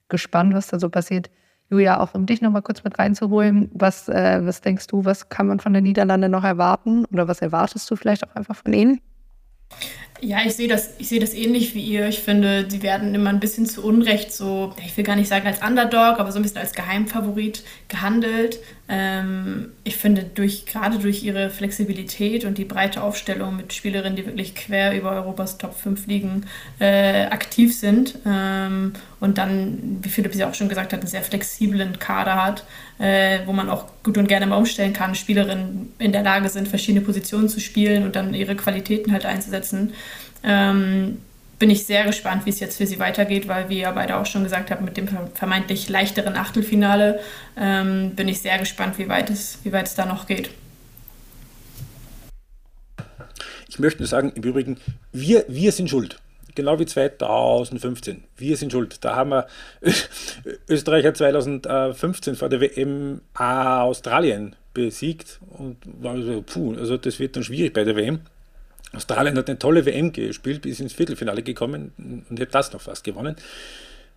[0.08, 1.30] gespannt, was da so passiert.
[1.70, 5.46] Julia, auch um dich nochmal kurz mit reinzuholen, was, äh, was denkst du, was kann
[5.46, 9.00] man von den Niederlanden noch erwarten oder was erwartest du vielleicht auch einfach von ihnen?
[10.20, 12.08] Ja, ich sehe das, ich sehe das ähnlich wie ihr.
[12.08, 15.46] Ich finde, sie werden immer ein bisschen zu Unrecht so, ich will gar nicht sagen
[15.46, 18.58] als Underdog, aber so ein bisschen als Geheimfavorit gehandelt.
[18.88, 24.24] Ähm, ich finde, durch, gerade durch ihre Flexibilität und die breite Aufstellung mit Spielerinnen, die
[24.24, 26.46] wirklich quer über Europas Top 5 liegen,
[26.78, 31.22] äh, aktiv sind ähm, und dann, wie Philipp ja auch schon gesagt hat, einen sehr
[31.22, 32.64] flexiblen Kader hat,
[32.98, 36.68] äh, wo man auch gut und gerne mal umstellen kann, Spielerinnen in der Lage sind,
[36.68, 39.92] verschiedene Positionen zu spielen und dann ihre Qualitäten halt einzusetzen.
[40.42, 41.18] Ähm,
[41.58, 44.26] bin ich sehr gespannt, wie es jetzt für sie weitergeht, weil wir ja beide auch
[44.26, 47.20] schon gesagt haben, mit dem vermeintlich leichteren Achtelfinale
[47.56, 50.50] ähm, bin ich sehr gespannt, wie weit, es, wie weit es da noch geht.
[53.68, 54.76] Ich möchte nur sagen, im Übrigen,
[55.12, 56.18] wir, wir sind schuld.
[56.54, 58.24] Genau wie 2015.
[58.36, 59.04] Wir sind schuld.
[59.04, 59.46] Da haben wir
[60.68, 67.44] Österreicher 2015 vor der WM Australien besiegt und war so, puh, also das wird dann
[67.44, 68.20] schwierig bei der WM.
[68.92, 73.02] Australien hat eine tolle WM gespielt, bis ins Viertelfinale gekommen und hat das noch fast
[73.02, 73.36] gewonnen.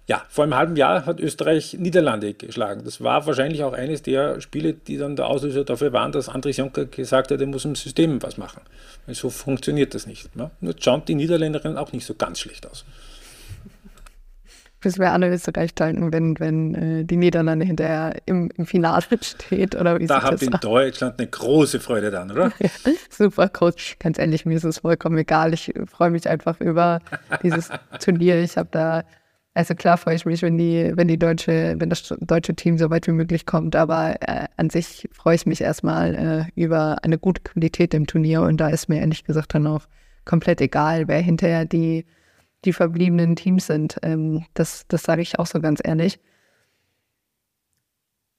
[0.08, 2.82] Ja, vor einem halben Jahr hat Österreich Niederlande geschlagen.
[2.86, 6.56] Das war wahrscheinlich auch eines der Spiele, die dann der Auslöser dafür waren, dass Andres
[6.56, 8.62] Jonker gesagt hat, er muss im System was machen.
[9.06, 10.34] Weil so funktioniert das nicht.
[10.36, 10.50] Ne?
[10.62, 12.86] Nur schaut die Niederländerin auch nicht so ganz schlecht aus
[14.80, 19.76] bis wir alle Österreich halten, wenn, wenn äh, die Niederlande hinterher im, im Finale steht.
[19.76, 22.52] Oder wie da ihr in Deutschland eine große Freude dann, oder?
[22.60, 22.70] Ja,
[23.10, 23.98] super, Coach.
[24.00, 25.54] Ganz ehrlich, mir ist es vollkommen egal.
[25.54, 27.02] Ich freue mich einfach über
[27.44, 28.42] dieses Turnier.
[28.42, 29.04] Ich habe da,
[29.58, 32.92] also klar freue ich mich, wenn die, wenn die deutsche, wenn das deutsche Team so
[32.92, 37.18] weit wie möglich kommt, aber äh, an sich freue ich mich erstmal äh, über eine
[37.18, 39.88] gute Qualität im Turnier und da ist mir ehrlich gesagt dann auch
[40.26, 42.06] komplett egal, wer hinterher die
[42.66, 43.98] die verbliebenen Teams sind.
[44.04, 46.20] Ähm, das das sage ich auch so ganz ehrlich.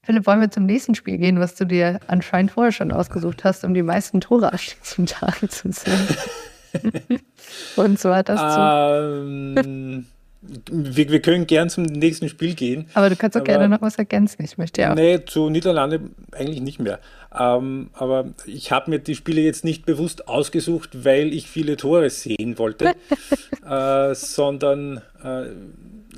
[0.03, 3.65] Philipp, wollen wir zum nächsten Spiel gehen, was du dir anscheinend vorher schon ausgesucht hast,
[3.65, 4.51] um die meisten Tore
[4.81, 6.07] zum Tag zu sehen?
[7.75, 10.05] Und zwar das ähm,
[10.71, 12.87] wir, wir, können gern zum nächsten Spiel gehen.
[12.93, 14.43] Aber du kannst auch aber, gerne noch was ergänzen.
[14.43, 14.95] Ich möchte ja.
[14.95, 16.99] Nee, zu Niederlande eigentlich nicht mehr.
[17.37, 22.09] Ähm, aber ich habe mir die Spiele jetzt nicht bewusst ausgesucht, weil ich viele Tore
[22.09, 22.95] sehen wollte,
[23.69, 25.45] äh, sondern äh,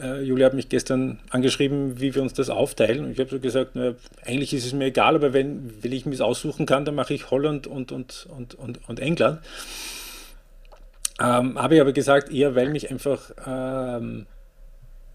[0.01, 3.05] äh, Julia hat mich gestern angeschrieben, wie wir uns das aufteilen.
[3.05, 3.93] Und ich habe so gesagt, na,
[4.25, 7.31] eigentlich ist es mir egal, aber wenn, wenn ich mir aussuchen kann, dann mache ich
[7.31, 9.39] Holland und, und, und, und, und England.
[11.21, 14.25] Ähm, habe ich aber gesagt, eher weil mich einfach ähm,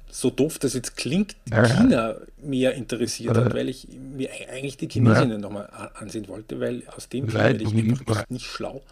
[0.08, 1.64] so doof das jetzt klingt, ja.
[1.64, 5.38] China mehr interessiert hat, weil ich mir eigentlich die Chinesinnen ja.
[5.38, 8.82] nochmal ansehen wollte, weil aus dem Film werde ich einfach nicht, nicht schlau.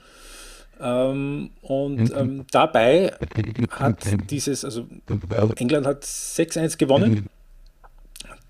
[0.81, 3.13] Ähm, und ähm, dabei
[3.71, 4.89] hat dieses, also
[5.57, 7.29] England hat 6-1 gewonnen.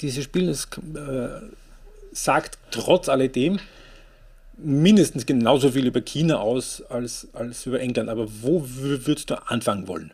[0.00, 1.42] Dieses Spiel das, äh,
[2.12, 3.58] sagt trotz alledem
[4.58, 8.08] mindestens genauso viel über China aus als, als über England.
[8.08, 10.12] Aber wo würdest du anfangen wollen?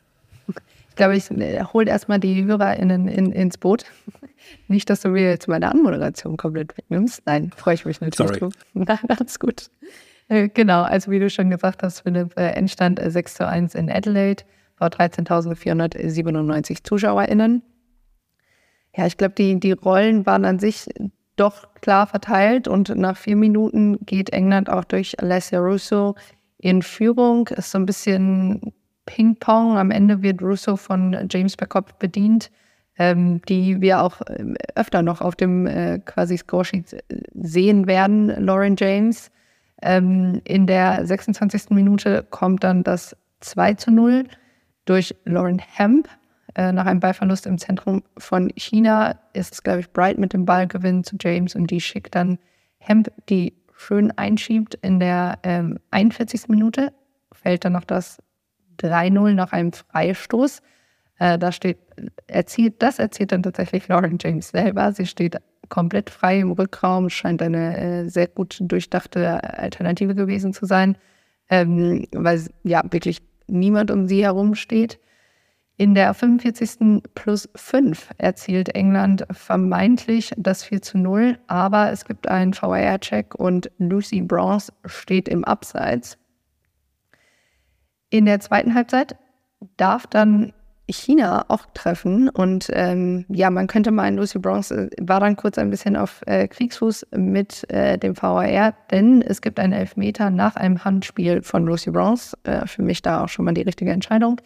[0.90, 3.84] Ich glaube, ich äh, hole erstmal die HörerInnen in, ins Boot.
[4.68, 7.22] Nicht, dass du mir jetzt meine Anmoderation komplett wegnimmst.
[7.26, 8.52] Nein, freue ich mich natürlich Sorry.
[8.74, 9.70] Nein, alles gut.
[10.28, 13.90] Äh, genau, also wie du schon gesagt hast, Philipp, äh, Endstand 6 zu 1 in
[13.90, 14.44] Adelaide
[14.76, 17.62] vor 13.497 ZuschauerInnen.
[18.96, 20.86] Ja, ich glaube, die, die Rollen waren an sich
[21.40, 26.14] doch klar verteilt und nach vier Minuten geht England auch durch Alessia Russo
[26.58, 27.48] in Führung.
[27.48, 28.72] Ist so ein bisschen
[29.06, 29.78] Ping-Pong.
[29.78, 32.50] Am Ende wird Russo von James Backup bedient,
[32.98, 37.00] ähm, die wir auch ähm, öfter noch auf dem äh, quasi Scoresheet äh,
[37.32, 39.30] sehen werden, Lauren James.
[39.82, 41.70] Ähm, in der 26.
[41.70, 44.24] Minute kommt dann das 2 zu 0
[44.84, 46.06] durch Lauren Hemp.
[46.54, 50.44] Äh, nach einem Ballverlust im Zentrum von China ist es, glaube ich, Bright mit dem
[50.44, 52.38] Ballgewinn zu James und die schickt dann
[52.78, 56.48] Hemp, die schön einschiebt in der ähm, 41.
[56.48, 56.92] Minute.
[57.32, 58.18] Fällt dann noch das
[58.80, 60.62] 3-0 nach einem Freistoß.
[61.18, 61.78] Äh, da steht,
[62.26, 64.92] erzielt, das erzielt dann tatsächlich Lauren James selber.
[64.92, 65.36] Sie steht
[65.68, 70.96] komplett frei im Rückraum, scheint eine äh, sehr gut durchdachte Alternative gewesen zu sein,
[71.48, 74.98] ähm, weil ja wirklich niemand um sie herum steht.
[75.80, 77.02] In der 45.
[77.14, 83.70] plus 5 erzielt England vermeintlich das 4 zu 0, aber es gibt einen VR-Check und
[83.78, 86.18] Lucy Bronze steht im Abseits.
[88.10, 89.16] In der zweiten Halbzeit
[89.78, 90.52] darf dann
[90.86, 92.28] China auch treffen.
[92.28, 96.46] Und ähm, ja, man könnte meinen, Lucy Bronze war dann kurz ein bisschen auf äh,
[96.46, 101.90] Kriegsfuß mit äh, dem VAR, denn es gibt einen Elfmeter nach einem Handspiel von Lucy
[101.90, 102.36] Bronze.
[102.42, 104.42] Äh, für mich da auch schon mal die richtige Entscheidung.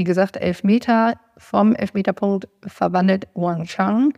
[0.00, 4.14] Wie gesagt, Elfmeter vom Elfmeterpunkt verwandelt Wang Chang.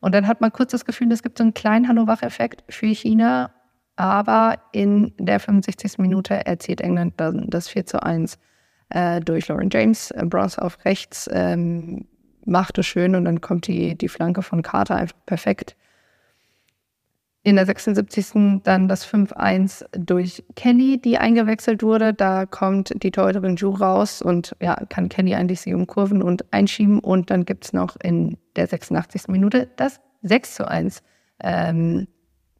[0.00, 3.50] Und dann hat man kurz das Gefühl, es gibt so einen kleinen Hanno-Wach-Effekt für China.
[3.96, 5.96] Aber in der 65.
[5.96, 8.38] Minute erzielt England dann das 4 zu 1
[8.90, 10.10] äh, durch Lauren James.
[10.10, 12.06] Äh, Bronze auf rechts ähm,
[12.44, 15.76] machte schön und dann kommt die, die Flanke von Carter einfach perfekt.
[17.44, 18.62] In der 76.
[18.62, 22.14] dann das 5-1 durch Kenny, die eingewechselt wurde.
[22.14, 27.00] Da kommt die Torhüterin Ju raus und ja, kann Kenny eigentlich sie umkurven und einschieben.
[27.00, 29.26] Und dann gibt es noch in der 86.
[29.26, 31.02] Minute das 6 1
[31.40, 32.06] ähm,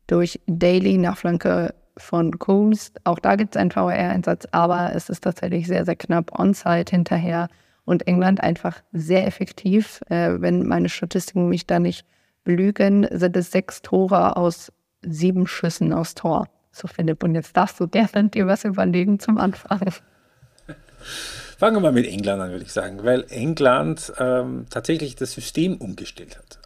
[0.08, 2.92] durch Daly nach Flanke von Combs.
[3.04, 7.48] Auch da gibt es einen VR-Einsatz, aber es ist tatsächlich sehr, sehr knapp on-site hinterher
[7.84, 10.00] und England einfach sehr effektiv.
[10.08, 12.04] Äh, wenn meine Statistiken mich da nicht
[12.44, 16.48] belügen, sind es sechs Tore aus sieben Schüssen aus Tor.
[16.72, 19.92] So, Philipp, und jetzt darfst du gerne dir was überlegen zum Anfang.
[21.58, 25.76] Fangen wir mal mit England an, würde ich sagen, weil England ähm, tatsächlich das System
[25.76, 26.58] umgestellt hat.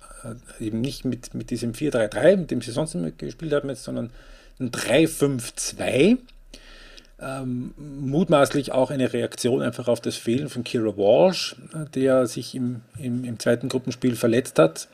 [0.60, 3.84] Äh, eben nicht mit, mit diesem 4-3-3, mit dem sie sonst immer gespielt haben, jetzt,
[3.84, 4.10] sondern
[4.60, 6.18] ein 3-5-2.
[7.18, 11.56] Ähm, mutmaßlich auch eine Reaktion einfach auf das Fehlen von Kira Walsh,
[11.94, 14.88] der sich im, im, im zweiten Gruppenspiel verletzt hat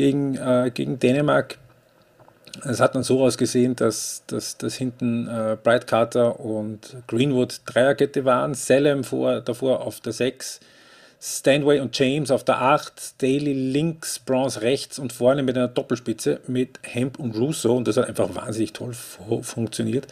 [0.00, 1.58] gegen, äh, gegen Dänemark.
[2.64, 8.24] Es hat dann so ausgesehen, dass, dass, dass hinten äh, Bright Carter und Greenwood Dreierkette
[8.24, 10.60] waren, Salem vor, davor auf der 6,
[11.20, 16.40] Stanway und James auf der 8, Daly links, Bronze rechts und vorne mit einer Doppelspitze
[16.46, 17.76] mit Hemp und Russo.
[17.76, 20.06] Und das hat einfach wahnsinnig toll funktioniert.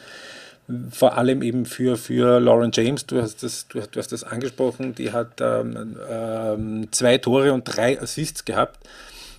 [0.90, 4.94] Vor allem eben für, für Lauren James, du hast das, du, du hast das angesprochen,
[4.94, 8.78] die hat ähm, ähm, zwei Tore und drei Assists gehabt,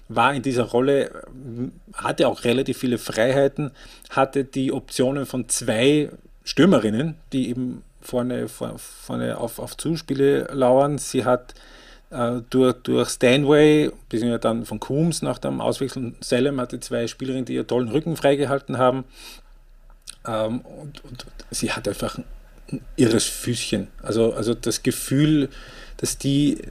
[0.10, 1.24] war in dieser Rolle,
[1.94, 3.72] hatte auch relativ viele Freiheiten,
[4.10, 6.10] hatte die Optionen von zwei
[6.44, 10.98] Stürmerinnen, die eben vorne, vorne auf, auf Zuspiele lauern.
[10.98, 11.54] Sie hat
[12.10, 17.46] äh, durch, durch Stanway, beziehungsweise dann von Coombs nach dem Auswechseln, Salem hatte zwei Spielerinnen,
[17.46, 19.04] die ihr tollen Rücken freigehalten haben.
[20.28, 22.18] Ähm, und, und, sie hat einfach
[22.72, 23.88] ein irres Füßchen.
[24.02, 25.50] Also, also das Gefühl,
[25.98, 26.64] dass die,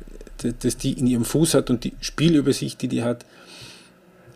[0.43, 3.25] dass die in ihrem Fuß hat und die Spielübersicht, die die hat,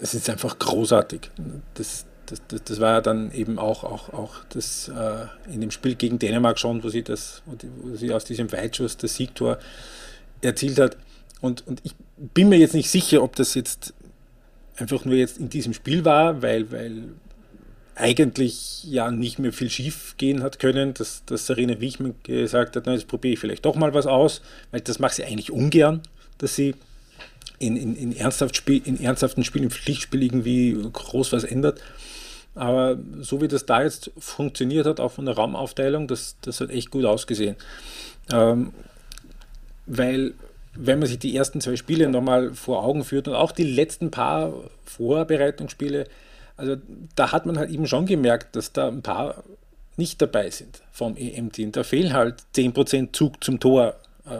[0.00, 1.30] das ist einfach großartig.
[1.74, 5.70] Das, das, das, das, war ja dann eben auch, auch, auch das äh, in dem
[5.70, 9.58] Spiel gegen Dänemark schon, wo sie, das, wo sie aus diesem Weitschuss das Siegtor
[10.40, 10.96] erzielt hat.
[11.40, 13.94] Und, und ich bin mir jetzt nicht sicher, ob das jetzt
[14.76, 17.04] einfach nur jetzt in diesem Spiel war, weil, weil
[17.94, 22.86] eigentlich ja nicht mehr viel schief gehen hat können, dass, dass Serena Wichmann gesagt hat,
[22.86, 26.00] na, jetzt probiere ich vielleicht doch mal was aus, weil das macht sie eigentlich ungern,
[26.38, 26.74] dass sie
[27.58, 31.80] in, in, in, ernsthaft Spiel, in ernsthaften Spielen, im Pflichtspiel irgendwie groß was ändert.
[32.54, 36.70] Aber so wie das da jetzt funktioniert hat, auch von der Raumaufteilung, das, das hat
[36.70, 37.56] echt gut ausgesehen.
[38.30, 38.72] Ähm,
[39.86, 40.34] weil,
[40.74, 44.10] wenn man sich die ersten zwei Spiele nochmal vor Augen führt und auch die letzten
[44.10, 44.52] paar
[44.84, 46.06] Vorbereitungsspiele,
[46.62, 46.76] also
[47.16, 49.42] da hat man halt eben schon gemerkt, dass da ein paar
[49.96, 51.72] nicht dabei sind vom EM-Team.
[51.72, 53.96] Da fehlen halt 10% Zug zum Tor.
[54.24, 54.38] Äh,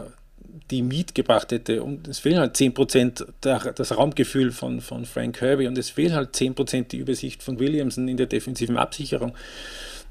[0.71, 1.83] die mitgebracht hätte.
[1.83, 6.13] Und es fehlen halt 10% der, das Raumgefühl von, von Frank Kirby und es fehlen
[6.13, 9.33] halt 10% die Übersicht von Williamson in der defensiven Absicherung,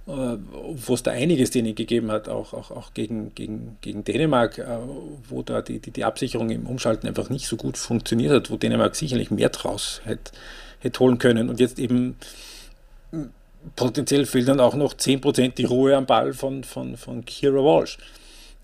[0.06, 4.58] äh, wo es da einiges denen gegeben hat, auch, auch, auch gegen, gegen, gegen Dänemark,
[4.58, 4.78] äh,
[5.28, 8.56] wo da die, die, die Absicherung im Umschalten einfach nicht so gut funktioniert hat, wo
[8.56, 10.32] Dänemark sicherlich mehr draus hätte,
[10.82, 11.48] hätte holen können.
[11.48, 12.16] Und jetzt eben
[13.76, 17.98] potenziell fehlt dann auch noch 10% die Ruhe am Ball von, von, von Kira Walsh.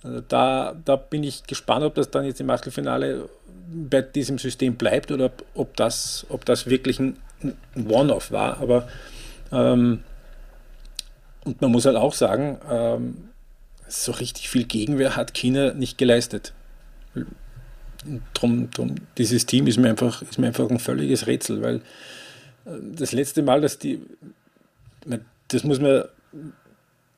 [0.02, 3.28] Also da, da bin ich gespannt, ob das dann jetzt im Achtelfinale
[3.70, 7.16] bei diesem System bleibt oder ob das, ob das wirklich ein,
[7.76, 8.60] One-Off war.
[8.60, 8.88] Aber
[9.52, 10.02] ähm,
[11.44, 13.28] und man muss halt auch sagen, ähm,
[13.86, 16.52] so richtig viel Gegenwehr hat China nicht geleistet.
[18.34, 21.76] Drum, drum, dieses Team ist mir, einfach, ist mir einfach ein völliges Rätsel, weil
[22.64, 24.00] äh, das letzte Mal, dass die,
[25.48, 26.04] das muss man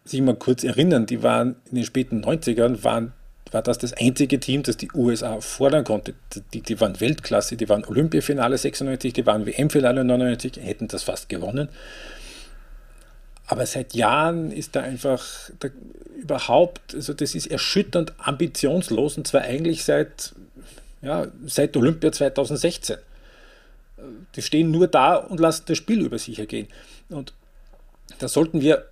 [0.05, 3.13] sich mal kurz erinnern, die waren in den späten 90ern, waren,
[3.51, 6.15] war das das einzige Team, das die USA fordern konnte.
[6.55, 11.29] Die, die waren Weltklasse, die waren Olympiafinale 96, die waren WM-Finale 99, hätten das fast
[11.29, 11.69] gewonnen.
[13.47, 15.25] aber seit Jahren ist da einfach
[15.59, 15.69] da
[16.21, 20.35] überhaupt, also das ist erschütternd ambitionslos und zwar eigentlich seit,
[21.03, 22.97] ja, seit Olympia 2016.
[24.35, 26.69] Die stehen nur da und lassen das Spiel über sich ergehen.
[27.09, 27.35] Und
[28.19, 28.87] da sollten wir,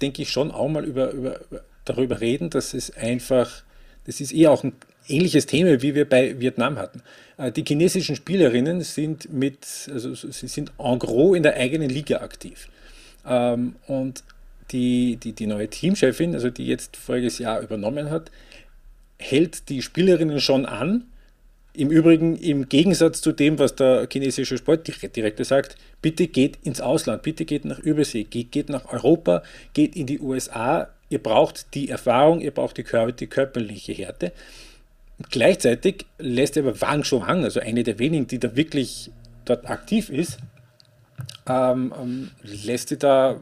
[0.00, 1.40] denke ich, schon auch mal über, über,
[1.84, 3.62] darüber reden, dass es einfach,
[4.06, 4.74] das ist eher auch ein
[5.08, 7.02] ähnliches Thema, wie wir bei Vietnam hatten.
[7.36, 12.18] Äh, die chinesischen Spielerinnen sind mit, also sie sind en gros in der eigenen Liga
[12.18, 12.68] aktiv.
[13.26, 14.22] Ähm, und
[14.70, 18.30] die, die, die neue Teamchefin, also die jetzt voriges Jahr übernommen hat,
[19.18, 21.04] hält die Spielerinnen schon an.
[21.74, 27.22] Im Übrigen im Gegensatz zu dem, was der chinesische Sportdirektor sagt, bitte geht ins Ausland,
[27.22, 29.42] bitte geht nach Übersee, geht, geht nach Europa,
[29.72, 30.88] geht in die USA.
[31.08, 34.32] Ihr braucht die Erfahrung, ihr braucht die, Kör die körperliche Härte.
[35.30, 39.10] Gleichzeitig lässt aber Wang Shuang, also eine der wenigen, die da wirklich
[39.44, 40.38] dort aktiv ist,
[41.46, 43.40] ähm, ähm, lässt sie da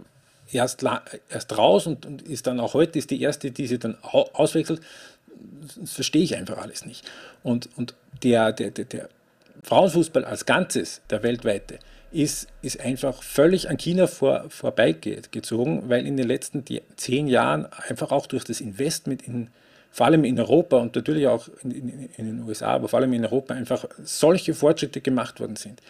[0.53, 0.85] erst,
[1.29, 4.81] erst raus und, und, ist dann auch heute ist die erste, die sie dann auswechselt.
[5.81, 7.05] Das verstehe ich einfach alles nicht.
[7.43, 9.09] Und, und der, der, der, der
[9.63, 11.79] Frauenfußball als Ganzes, der weltweite,
[12.13, 16.65] ist, ist einfach völlig an China vor, vorbeigezogen, weil in den letzten
[16.97, 19.49] zehn Jahren einfach auch durch das Investment in,
[19.93, 23.13] vor allem in Europa und natürlich auch in, in, in, den USA, aber vor allem
[23.13, 25.81] in Europa einfach solche Fortschritte gemacht worden sind.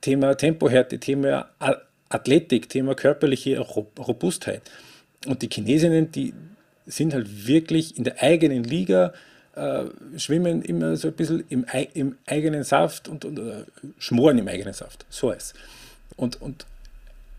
[0.00, 1.48] Thema Tempohärte, Thema
[2.08, 4.62] Athletik, Thema körperliche Robustheit.
[5.26, 6.34] Und die Chinesinnen, die
[6.86, 9.12] sind halt wirklich in der eigenen Liga,
[9.54, 9.84] äh,
[10.16, 13.64] schwimmen immer so ein bisschen im, im eigenen Saft und, und äh,
[13.98, 15.04] schmoren im eigenen Saft.
[15.10, 15.54] So ist
[16.16, 16.66] und, und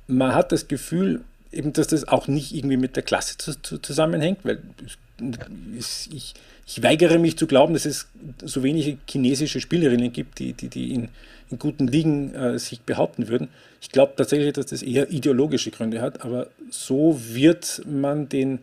[0.07, 1.21] man hat das Gefühl,
[1.51, 4.61] eben, dass das auch nicht irgendwie mit der Klasse zu, zu, zusammenhängt, weil
[5.77, 6.33] es, ich,
[6.65, 8.07] ich weigere mich zu glauben, dass es
[8.43, 11.09] so wenige chinesische Spielerinnen gibt, die, die, die in,
[11.49, 13.49] in guten Ligen äh, sich behaupten würden.
[13.81, 18.59] Ich glaube tatsächlich, dass das eher ideologische Gründe hat, aber so wird man den,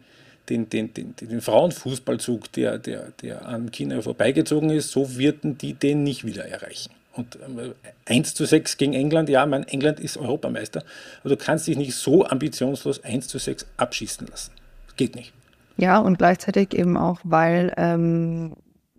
[0.50, 5.74] den, den, den, den Frauenfußballzug, der, der, der an China vorbeigezogen ist, so werden die
[5.74, 6.90] den nicht wieder erreichen.
[7.14, 10.84] Und 1 ähm, zu 6 gegen England, ja, mein England ist Europameister,
[11.20, 14.52] aber du kannst dich nicht so ambitionslos 1 zu 6 abschießen lassen.
[14.96, 15.32] Geht nicht.
[15.76, 18.54] Ja, und gleichzeitig eben auch, weil ähm,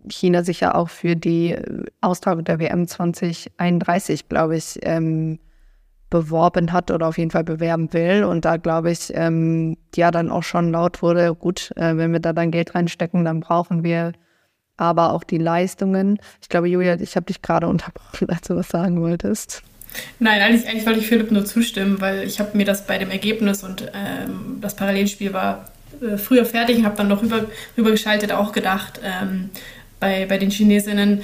[0.08, 1.56] China sich ja auch für die
[2.00, 5.38] Austragung der WM 2031, glaube ich, ähm,
[6.12, 8.24] beworben hat oder auf jeden Fall bewerben will.
[8.24, 12.20] Und da glaube ich, ähm, ja, dann auch schon laut wurde, gut, äh, wenn wir
[12.20, 14.12] da dann Geld reinstecken, dann brauchen wir
[14.76, 16.18] aber auch die Leistungen.
[16.42, 19.62] Ich glaube, Julia, ich habe dich gerade unterbrochen, als du was sagen wolltest.
[20.18, 23.10] Nein, eigentlich, eigentlich wollte ich Philipp nur zustimmen, weil ich habe mir das bei dem
[23.10, 25.70] Ergebnis und ähm, das Parallelspiel war
[26.02, 27.46] äh, früher fertig und habe dann noch rüber,
[27.76, 29.50] rübergeschaltet auch gedacht, ähm,
[30.00, 31.22] bei, bei den Chinesinnen,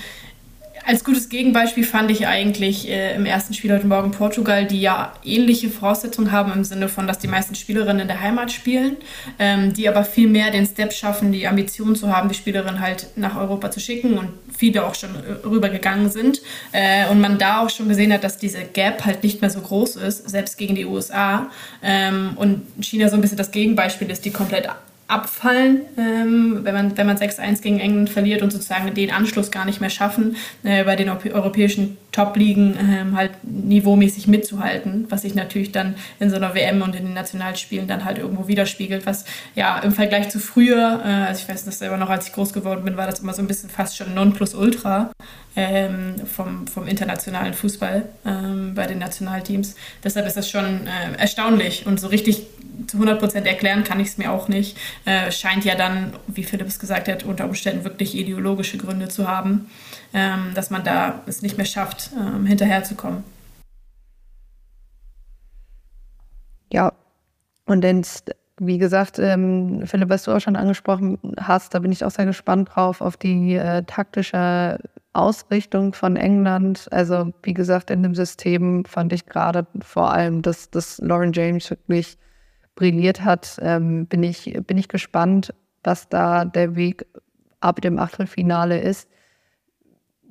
[0.89, 5.13] als gutes Gegenbeispiel fand ich eigentlich äh, im ersten Spiel heute Morgen Portugal, die ja
[5.23, 8.97] ähnliche Voraussetzungen haben im Sinne von, dass die meisten Spielerinnen in der Heimat spielen,
[9.39, 13.09] ähm, die aber viel mehr den Step schaffen, die Ambition zu haben, die Spielerin halt
[13.17, 16.41] nach Europa zu schicken und viele auch schon äh, rübergegangen sind.
[16.73, 19.61] Äh, und man da auch schon gesehen hat, dass diese Gap halt nicht mehr so
[19.61, 21.51] groß ist, selbst gegen die USA.
[21.83, 24.71] Ähm, und China so ein bisschen das Gegenbeispiel ist, die komplett
[25.09, 29.65] abfallen, ähm, wenn man, wenn man 6-1 gegen England verliert und sozusagen den Anschluss gar
[29.65, 35.71] nicht mehr schaffen, äh, bei den europäischen Top-Ligen ähm, halt niveaumäßig mitzuhalten, was sich natürlich
[35.71, 39.79] dann in so einer WM und in den Nationalspielen dann halt irgendwo widerspiegelt, was ja
[39.79, 42.85] im Vergleich zu früher, äh, also ich weiß das selber noch, als ich groß geworden
[42.85, 45.13] bin, war das immer so ein bisschen fast schon Nonplusultra
[45.55, 49.77] ähm, vom, vom internationalen Fußball ähm, bei den Nationalteams.
[50.03, 52.49] Deshalb ist das schon äh, erstaunlich und so richtig
[52.89, 54.77] zu 100 Prozent erklären kann ich es mir auch nicht.
[55.05, 59.29] Äh, scheint ja dann, wie Philipp es gesagt hat, unter Umständen wirklich ideologische Gründe zu
[59.29, 59.71] haben,
[60.13, 63.25] ähm, dass man da es nicht mehr schafft, ähm, hinterherzukommen.
[66.73, 66.93] Ja,
[67.67, 68.03] und dann,
[68.59, 72.27] wie gesagt, ähm, Philipp, was du auch schon angesprochen hast, da bin ich auch sehr
[72.27, 74.79] gespannt drauf, auf die äh, taktische
[75.13, 76.89] Ausrichtung von England.
[76.91, 81.71] Also, wie gesagt, in dem System fand ich gerade vor allem, dass, dass Lauren James
[81.71, 82.19] wirklich
[82.75, 85.53] brilliert hat, ähm, bin, ich, bin ich gespannt,
[85.83, 87.07] was da der Weg
[87.61, 89.09] ab dem Achtelfinale ist.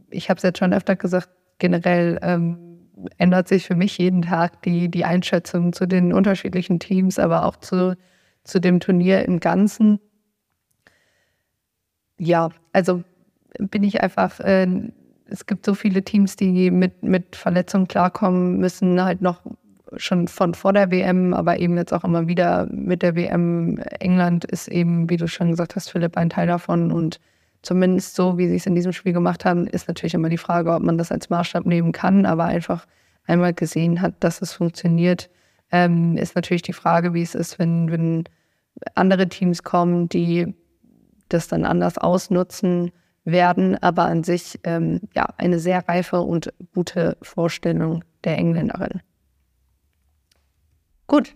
[0.09, 1.29] Ich habe es jetzt schon öfter gesagt,
[1.59, 7.19] generell ähm, ändert sich für mich jeden Tag die, die Einschätzung zu den unterschiedlichen Teams,
[7.19, 7.97] aber auch zu,
[8.43, 9.99] zu dem Turnier im Ganzen.
[12.19, 13.03] Ja, also
[13.59, 14.67] bin ich einfach, äh,
[15.25, 19.41] es gibt so viele Teams, die mit, mit Verletzungen klarkommen müssen, halt noch
[19.95, 23.77] schon von vor der WM, aber eben jetzt auch immer wieder mit der WM.
[23.99, 26.91] England ist eben, wie du schon gesagt hast, Philipp, ein Teil davon.
[26.91, 27.19] Und
[27.61, 30.73] zumindest so, wie sie es in diesem Spiel gemacht haben, ist natürlich immer die Frage,
[30.73, 32.85] ob man das als Maßstab nehmen kann, aber einfach
[33.25, 35.29] einmal gesehen hat, dass es funktioniert,
[35.69, 38.23] Ähm, ist natürlich die Frage, wie es ist, wenn, wenn
[38.95, 40.55] andere Teams kommen, die
[41.27, 42.93] das dann anders ausnutzen
[43.25, 43.75] werden.
[43.83, 49.01] Aber an sich ähm, ja eine sehr reife und gute Vorstellung der Engländerin.
[51.05, 51.35] Gut.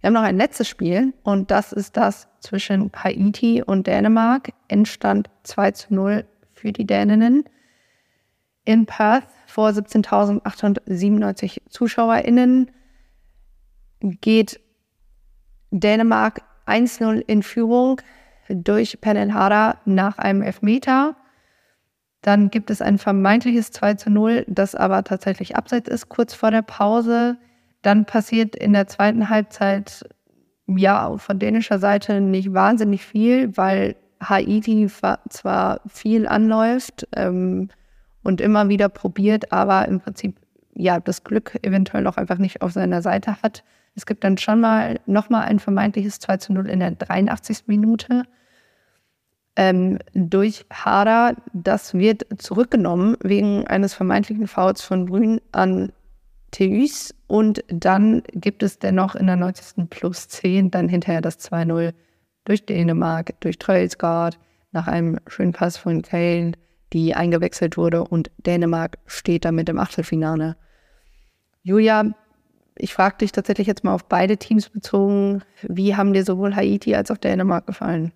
[0.00, 4.52] Wir haben noch ein letztes Spiel und das ist das zwischen Haiti und Dänemark.
[4.68, 6.24] Endstand 2 zu 0
[6.54, 7.44] für die Däninnen.
[8.64, 12.70] In Perth vor 17.897 ZuschauerInnen
[14.00, 14.60] geht
[15.70, 18.00] Dänemark 1-0 in Führung
[18.48, 21.16] durch Penelhara nach einem Elfmeter.
[22.22, 26.50] Dann gibt es ein vermeintliches 2 zu 0, das aber tatsächlich abseits ist, kurz vor
[26.50, 27.36] der Pause.
[27.82, 30.04] Dann passiert in der zweiten Halbzeit
[30.66, 34.86] ja von dänischer Seite nicht wahnsinnig viel, weil Haiti
[35.28, 37.68] zwar viel anläuft ähm,
[38.22, 40.36] und immer wieder probiert, aber im Prinzip
[40.74, 43.64] ja das Glück eventuell auch einfach nicht auf seiner Seite hat.
[43.94, 47.64] Es gibt dann schon mal nochmal ein vermeintliches 2 zu 0 in der 83.
[47.66, 48.24] Minute
[49.56, 51.34] ähm, durch Hader.
[51.52, 55.92] Das wird zurückgenommen wegen eines vermeintlichen Fouls von Brün an
[56.50, 57.14] Theus.
[57.30, 59.88] Und dann gibt es dennoch in der 90.
[59.88, 61.94] plus 10 dann hinterher das 2-0
[62.44, 64.36] durch Dänemark, durch Tröjsgaard,
[64.72, 66.54] nach einem schönen Pass von Kane,
[66.92, 68.02] die eingewechselt wurde.
[68.02, 70.56] Und Dänemark steht damit im Achtelfinale.
[71.62, 72.12] Julia,
[72.74, 75.42] ich frage dich tatsächlich jetzt mal auf beide Teams bezogen.
[75.62, 78.10] Wie haben dir sowohl Haiti als auch Dänemark gefallen?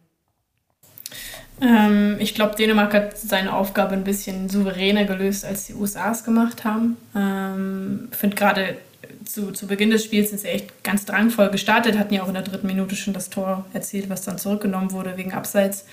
[1.60, 6.24] Ähm, ich glaube, Dänemark hat seine Aufgabe ein bisschen souveräner gelöst, als die USA es
[6.24, 6.96] gemacht haben.
[7.14, 8.76] Ähm, ich finde gerade
[9.24, 12.34] zu, zu Beginn des Spiels sind sie echt ganz drangvoll gestartet, hatten ja auch in
[12.34, 15.86] der dritten Minute schon das Tor erzielt, was dann zurückgenommen wurde wegen Abseits.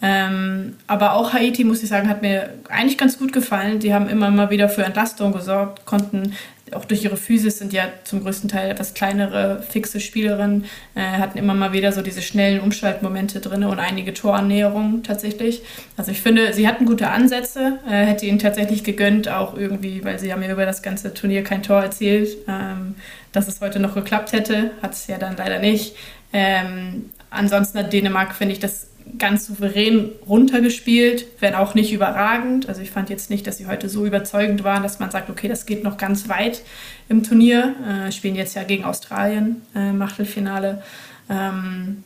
[0.00, 3.80] Ähm, aber auch Haiti, muss ich sagen, hat mir eigentlich ganz gut gefallen.
[3.80, 6.34] Die haben immer mal wieder für Entlastung gesorgt, konnten
[6.74, 10.64] auch durch ihre Physis sind ja zum größten Teil etwas kleinere, fixe Spielerinnen,
[10.94, 15.62] äh, hatten immer mal wieder so diese schnellen Umschaltmomente drin und einige Torannäherungen tatsächlich.
[15.96, 20.18] Also ich finde, sie hatten gute Ansätze, äh, hätte ihnen tatsächlich gegönnt, auch irgendwie, weil
[20.18, 22.94] sie haben ja über das ganze Turnier kein Tor erzielt, ähm,
[23.32, 25.96] dass es heute noch geklappt hätte, hat es ja dann leider nicht.
[26.32, 32.68] Ähm, ansonsten hat Dänemark, finde ich, das ganz souverän runtergespielt, wenn auch nicht überragend.
[32.68, 35.48] Also ich fand jetzt nicht, dass sie heute so überzeugend waren, dass man sagt, okay,
[35.48, 36.62] das geht noch ganz weit
[37.08, 37.74] im Turnier.
[37.86, 40.82] Äh, spielen jetzt ja gegen Australien äh, im Achtelfinale.
[41.30, 42.04] Ähm,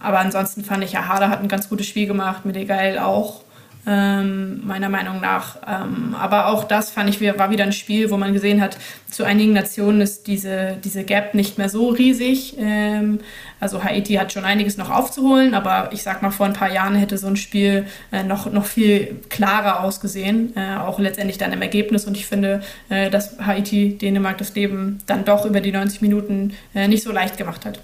[0.00, 3.42] aber ansonsten fand ich, ja, Harder hat ein ganz gutes Spiel gemacht, mit Egal auch
[3.86, 5.56] ähm, meiner Meinung nach.
[5.66, 8.76] Ähm, aber auch das fand ich war wieder ein Spiel, wo man gesehen hat,
[9.10, 12.56] zu einigen Nationen ist diese, diese Gap nicht mehr so riesig.
[12.58, 13.20] Ähm,
[13.60, 16.94] also Haiti hat schon einiges noch aufzuholen, aber ich sag mal, vor ein paar Jahren
[16.94, 21.62] hätte so ein Spiel äh, noch, noch viel klarer ausgesehen, äh, auch letztendlich dann im
[21.62, 22.06] Ergebnis.
[22.06, 26.54] Und ich finde, äh, dass Haiti Dänemark das Leben dann doch über die 90 Minuten
[26.74, 27.80] äh, nicht so leicht gemacht hat.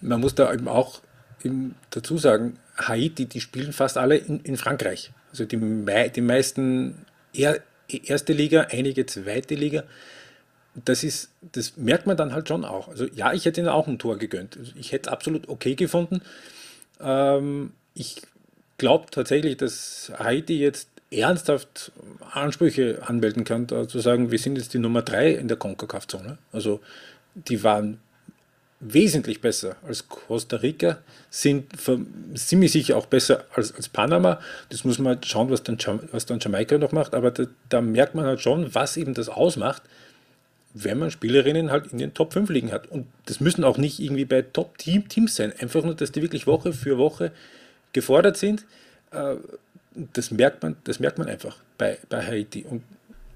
[0.00, 1.00] Man muss da eben auch
[1.44, 5.12] eben dazu sagen, Haiti, die spielen fast alle in, in Frankreich.
[5.30, 5.58] Also die,
[6.14, 9.84] die meisten er, erste Liga, einige zweite Liga.
[10.74, 12.88] Das, ist, das merkt man dann halt schon auch.
[12.88, 14.58] Also ja, ich hätte ihnen auch ein Tor gegönnt.
[14.78, 16.20] Ich hätte es absolut okay gefunden.
[17.00, 18.22] Ähm, ich
[18.76, 21.92] glaube tatsächlich, dass Haiti jetzt ernsthaft
[22.32, 26.38] Ansprüche anmelden kann, zu sagen, wir sind jetzt die Nummer drei in der CONCACAF-Zone.
[26.52, 26.80] Also
[27.34, 28.00] die waren
[28.80, 30.98] wesentlich besser als Costa Rica,
[31.30, 31.72] sind
[32.34, 34.40] ziemlich sicher auch besser als, als Panama.
[34.68, 35.78] Das muss man halt schauen, was dann,
[36.12, 39.28] was dann Jamaika noch macht, aber da, da, merkt man halt schon, was eben das
[39.28, 39.82] ausmacht,
[40.74, 42.86] wenn man Spielerinnen halt in den Top 5 liegen hat.
[42.88, 46.74] Und das müssen auch nicht irgendwie bei Top-Teams sein, einfach nur, dass die wirklich Woche
[46.74, 47.32] für Woche
[47.94, 48.66] gefordert sind.
[49.10, 49.36] Äh,
[50.12, 52.66] das merkt man, das merkt man einfach bei, bei Haiti.
[52.68, 52.82] Und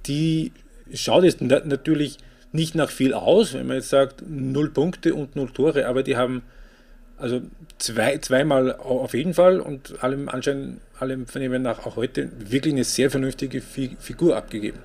[0.05, 0.53] die
[0.93, 2.19] schaut jetzt natürlich
[2.53, 6.17] nicht nach viel aus, wenn man jetzt sagt, null Punkte und null Tore, aber die
[6.17, 6.43] haben
[7.19, 7.43] also
[7.79, 12.85] zwei, zweimal auf jeden Fall und allem anscheinend, allem Vernehmen nach auch heute wirklich eine
[12.85, 14.79] sehr vernünftige Figur abgegeben.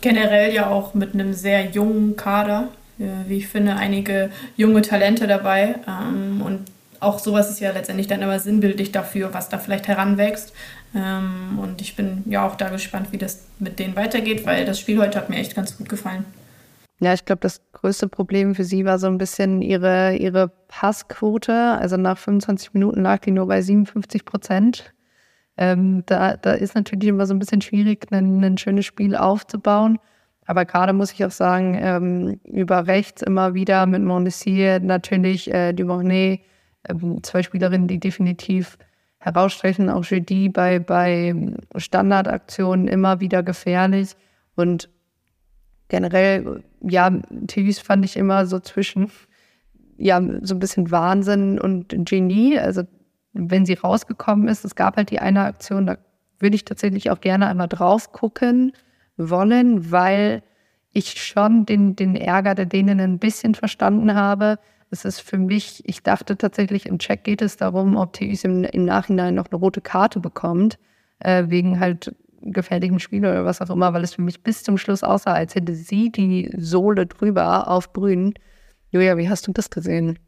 [0.00, 2.68] Generell ja auch mit einem sehr jungen Kader,
[2.98, 6.60] wie ich finde, einige junge Talente dabei ähm, und
[7.00, 10.52] auch sowas ist ja letztendlich dann immer sinnbildlich dafür, was da vielleicht heranwächst.
[10.96, 14.80] Ähm, und ich bin ja auch da gespannt, wie das mit denen weitergeht, weil das
[14.80, 16.24] Spiel heute hat mir echt ganz gut gefallen.
[16.98, 21.52] Ja, ich glaube, das größte Problem für sie war so ein bisschen ihre, ihre Passquote.
[21.52, 24.94] Also nach 25 Minuten lag die nur bei 57 Prozent.
[25.58, 29.98] Ähm, da, da ist natürlich immer so ein bisschen schwierig, ein, ein schönes Spiel aufzubauen.
[30.46, 35.72] Aber gerade muss ich auch sagen, ähm, über rechts immer wieder mit Mondessier natürlich äh,
[35.74, 36.40] Duvernay,
[36.88, 38.78] ähm, zwei Spielerinnen, die definitiv
[39.26, 41.34] herausstechen, auch Jeudi bei, bei
[41.76, 44.16] Standardaktionen immer wieder gefährlich.
[44.54, 44.88] Und
[45.88, 47.10] generell, ja,
[47.48, 49.10] Tevis fand ich immer so zwischen,
[49.98, 52.56] ja, so ein bisschen Wahnsinn und Genie.
[52.56, 52.82] Also,
[53.32, 55.98] wenn sie rausgekommen ist, es gab halt die eine Aktion, da
[56.38, 58.72] würde ich tatsächlich auch gerne einmal drauf gucken
[59.16, 60.42] wollen, weil
[60.92, 64.58] ich schon den, den Ärger der Dänen ein bisschen verstanden habe.
[64.90, 68.64] Es ist für mich, ich dachte tatsächlich, im Check geht es darum, ob Tevis im,
[68.64, 70.78] im Nachhinein noch eine rote Karte bekommt,
[71.18, 74.78] äh, wegen halt gefährlichen Spiel oder was auch immer, weil es für mich bis zum
[74.78, 78.34] Schluss aussah, als hätte sie die Sohle drüber auf Grün.
[78.90, 80.18] Julia, wie hast du das gesehen?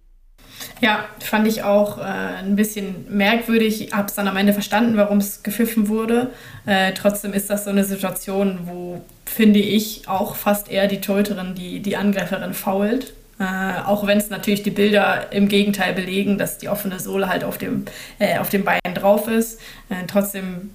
[0.81, 3.91] Ja, fand ich auch äh, ein bisschen merkwürdig.
[3.93, 6.33] Habe es dann am Ende verstanden, warum es gepfiffen wurde.
[6.67, 11.55] Äh, trotzdem ist das so eine Situation, wo, finde ich, auch fast eher die Torhüterin,
[11.55, 13.13] die, die Angreiferin fault.
[13.41, 17.45] Äh, auch wenn es natürlich die Bilder im Gegenteil belegen, dass die offene Sohle halt
[17.45, 17.85] auf dem,
[18.19, 19.61] äh, auf dem Bein drauf ist.
[19.89, 20.71] Äh, trotzdem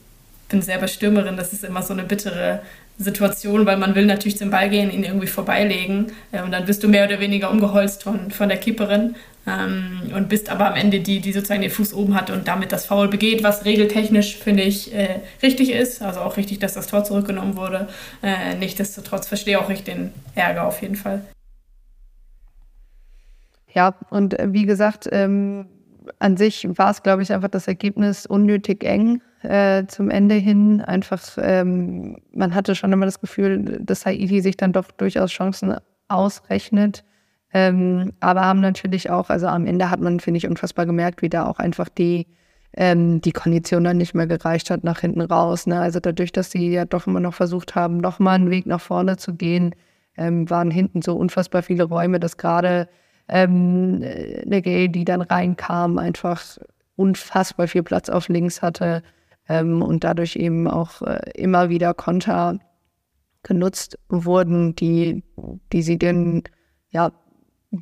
[0.49, 2.61] bin selber Stürmerin, das ist immer so eine bittere
[2.97, 6.83] Situation, weil man will natürlich zum Ball gehen, ihn irgendwie vorbeilegen äh, und dann bist
[6.83, 9.15] du mehr oder weniger umgeholzt von, von der Keeperin
[9.47, 12.71] ähm, und bist aber am Ende die, die sozusagen den Fuß oben hat und damit
[12.71, 16.01] das Foul begeht, was regeltechnisch, finde ich, äh, richtig ist.
[16.01, 17.89] Also auch richtig, dass das Tor zurückgenommen wurde.
[18.21, 21.21] Äh, nichtsdestotrotz verstehe auch ich den Ärger auf jeden Fall.
[23.73, 25.65] Ja, und äh, wie gesagt, ähm,
[26.19, 30.81] an sich war es, glaube ich, einfach das Ergebnis unnötig eng äh, zum Ende hin.
[30.81, 35.75] Einfach, ähm, man hatte schon immer das Gefühl, dass Haiti sich dann doch durchaus Chancen
[36.07, 37.03] ausrechnet.
[37.53, 41.29] Ähm, aber haben natürlich auch, also am Ende hat man, finde ich, unfassbar gemerkt, wie
[41.29, 42.27] da auch einfach die,
[42.75, 45.67] ähm, die Kondition dann nicht mehr gereicht hat nach hinten raus.
[45.67, 45.79] Ne?
[45.79, 49.17] Also dadurch, dass sie ja doch immer noch versucht haben, nochmal einen Weg nach vorne
[49.17, 49.75] zu gehen,
[50.17, 52.87] ähm, waren hinten so unfassbar viele Räume, dass gerade
[53.33, 53.99] ähm,
[54.45, 56.39] eine Gay, die dann reinkam, einfach
[56.95, 59.01] unfassbar viel Platz auf links hatte
[59.49, 62.59] ähm, und dadurch eben auch äh, immer wieder Konter
[63.41, 65.23] genutzt wurden, die,
[65.71, 66.43] die sie dann,
[66.91, 67.11] ja,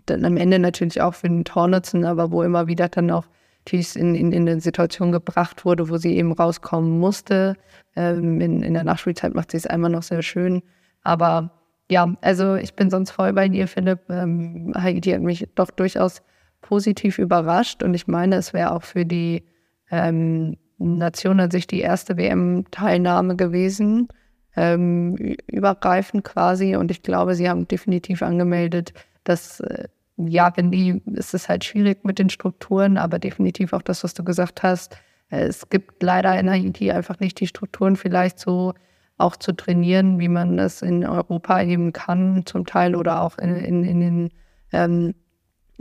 [0.05, 3.25] dann am Ende natürlich auch für den Tor nutzen, aber wo immer wieder dann auch
[3.65, 7.57] Thies in, in, in eine Situation gebracht wurde, wo sie eben rauskommen musste.
[7.97, 10.63] Ähm, in, in der Nachspielzeit macht sie es einmal noch sehr schön.
[11.03, 11.60] Aber
[11.91, 14.09] ja, also ich bin sonst voll bei dir, Philipp.
[14.09, 16.21] Ähm, Haiti hat mich doch durchaus
[16.61, 19.43] positiv überrascht und ich meine, es wäre auch für die
[19.91, 24.07] ähm, Nation an sich die erste WM-Teilnahme gewesen,
[24.55, 25.17] ähm,
[25.47, 26.77] übergreifend quasi.
[26.77, 28.93] Und ich glaube, sie haben definitiv angemeldet,
[29.25, 33.81] dass, äh, ja, wenn die, es ist halt schwierig mit den Strukturen, aber definitiv auch
[33.81, 34.97] das, was du gesagt hast.
[35.29, 38.75] Äh, es gibt leider in Haiti einfach nicht die Strukturen, vielleicht so
[39.21, 43.55] auch zu trainieren, wie man es in Europa eben kann, zum Teil oder auch in,
[43.55, 44.29] in, in den
[44.71, 45.13] ähm,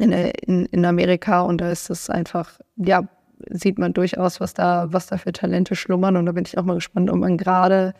[0.01, 1.43] in, in, in Amerika.
[1.43, 3.03] Und da ist es einfach, ja,
[3.49, 6.16] sieht man durchaus, was da, was da für Talente schlummern.
[6.16, 7.95] Und da bin ich auch mal gespannt, ob man gerade,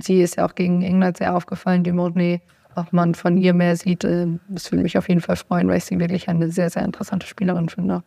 [0.00, 2.40] sie ist ja auch gegen England sehr aufgefallen, die Modney,
[2.76, 4.04] ob man von ihr mehr sieht.
[4.04, 6.84] Äh, das würde mich auf jeden Fall freuen, weil ich sie wirklich eine sehr, sehr
[6.84, 8.02] interessante Spielerin finde.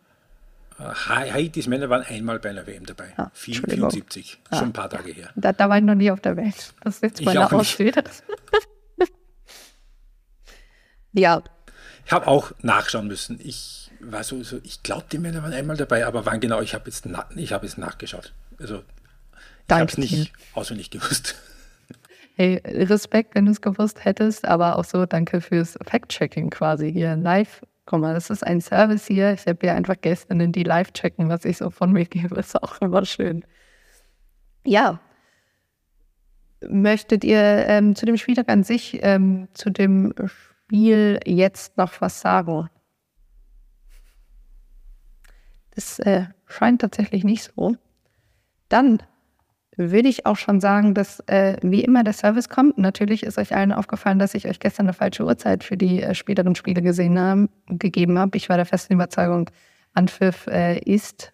[0.78, 3.12] Haitis Männer waren einmal bei einer WM dabei.
[3.16, 5.30] Ah, 74, ah, schon ein paar Tage her.
[5.34, 6.72] Da, da, war ich noch nie auf der Welt.
[6.82, 8.04] Das ist jetzt meine Ausrede.
[11.12, 11.42] ja.
[12.06, 13.40] Ich habe auch nachschauen müssen.
[13.42, 16.74] Ich war so, so ich glaube, die Männer waren einmal dabei, aber wann genau, ich
[16.74, 17.06] habe jetzt,
[17.36, 18.32] ich hab jetzt nachgeschaut.
[18.60, 18.82] Also
[19.66, 21.34] ich habe es nicht auswendig gewusst.
[22.36, 27.16] Hey, Respekt, wenn du es gewusst hättest, aber auch so danke fürs Fact-Checking quasi hier
[27.16, 27.62] live.
[27.88, 29.32] Guck mal, das ist ein Service hier.
[29.32, 32.38] Ich habe ja einfach Gästinnen, die live checken, was ich so von mir gebe.
[32.38, 33.46] Ist auch immer schön.
[34.62, 35.00] Ja.
[36.68, 42.20] Möchtet ihr ähm, zu dem Spieltag an sich, ähm, zu dem Spiel jetzt noch was
[42.20, 42.68] sagen?
[45.74, 47.74] Das äh, scheint tatsächlich nicht so.
[48.68, 49.02] Dann
[49.78, 52.78] würde ich auch schon sagen, dass äh, wie immer der Service kommt.
[52.78, 56.14] Natürlich ist euch allen aufgefallen, dass ich euch gestern eine falsche Uhrzeit für die äh,
[56.14, 58.36] späteren Spiele gesehen haben, gegeben habe.
[58.36, 59.50] Ich war der festen Überzeugung,
[59.94, 61.32] Anpfiff äh, ist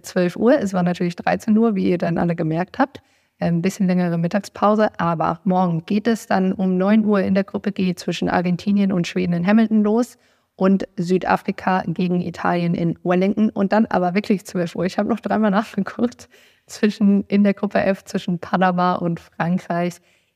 [0.00, 0.58] 12 äh, Uhr.
[0.58, 3.02] Es war natürlich 13 Uhr, wie ihr dann alle gemerkt habt.
[3.38, 7.44] Äh, ein bisschen längere Mittagspause, aber morgen geht es dann um 9 Uhr in der
[7.44, 10.18] Gruppe G zwischen Argentinien und Schweden in Hamilton los
[10.56, 14.84] und Südafrika gegen Italien in Wellington und dann aber wirklich 12 Uhr.
[14.84, 16.28] Ich habe noch dreimal nachgeguckt
[16.66, 19.94] zwischen in der Gruppe F zwischen Panama und Frankreich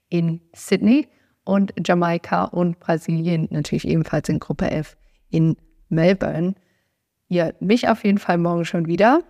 [0.08, 1.08] in Sydney
[1.44, 4.96] und Jamaika und Brasilien natürlich ebenfalls in Gruppe F
[5.30, 5.56] in
[5.88, 6.54] Melbourne.
[7.28, 9.22] Ja, mich auf jeden Fall morgen schon wieder.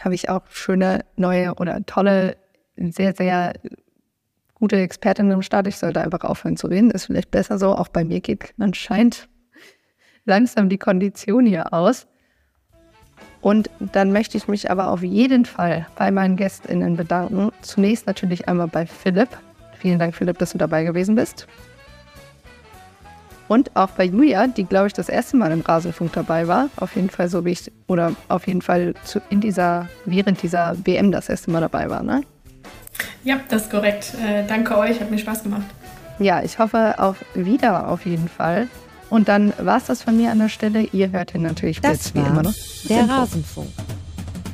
[0.00, 2.36] Habe ich auch schöne neue oder tolle,
[2.76, 3.54] sehr, sehr
[4.54, 5.66] gute Expertinnen im Start.
[5.66, 6.90] Ich sollte einfach aufhören zu reden.
[6.90, 7.74] Ist vielleicht besser so.
[7.74, 9.28] Auch bei mir geht anscheinend
[10.26, 12.06] langsam die Kondition hier aus.
[13.40, 17.50] Und dann möchte ich mich aber auf jeden Fall bei meinen GästInnen bedanken.
[17.62, 19.28] Zunächst natürlich einmal bei Philipp
[19.78, 21.46] Vielen Dank, Philipp, dass du dabei gewesen bist.
[23.48, 26.68] Und auch bei Julia, die, glaube ich, das erste Mal im Rasenfunk dabei war.
[26.76, 30.74] Auf jeden Fall so wie ich, oder auf jeden Fall zu, in dieser, während dieser
[30.84, 32.22] WM das erste Mal dabei war, ne?
[33.22, 34.14] Ja, das ist korrekt.
[34.14, 35.66] Äh, danke euch, hat mir Spaß gemacht.
[36.18, 38.68] Ja, ich hoffe auf wieder auf jeden Fall.
[39.10, 40.82] Und dann war es das von mir an der Stelle.
[40.92, 42.54] Ihr hört ihn natürlich das wie immer noch.
[42.88, 43.68] Der Rasenfunk.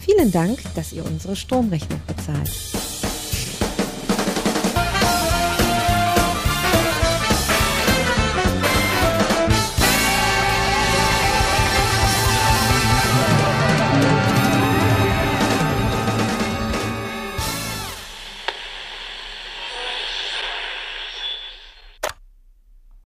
[0.00, 2.50] Vielen Dank, dass ihr unsere Stromrechnung bezahlt.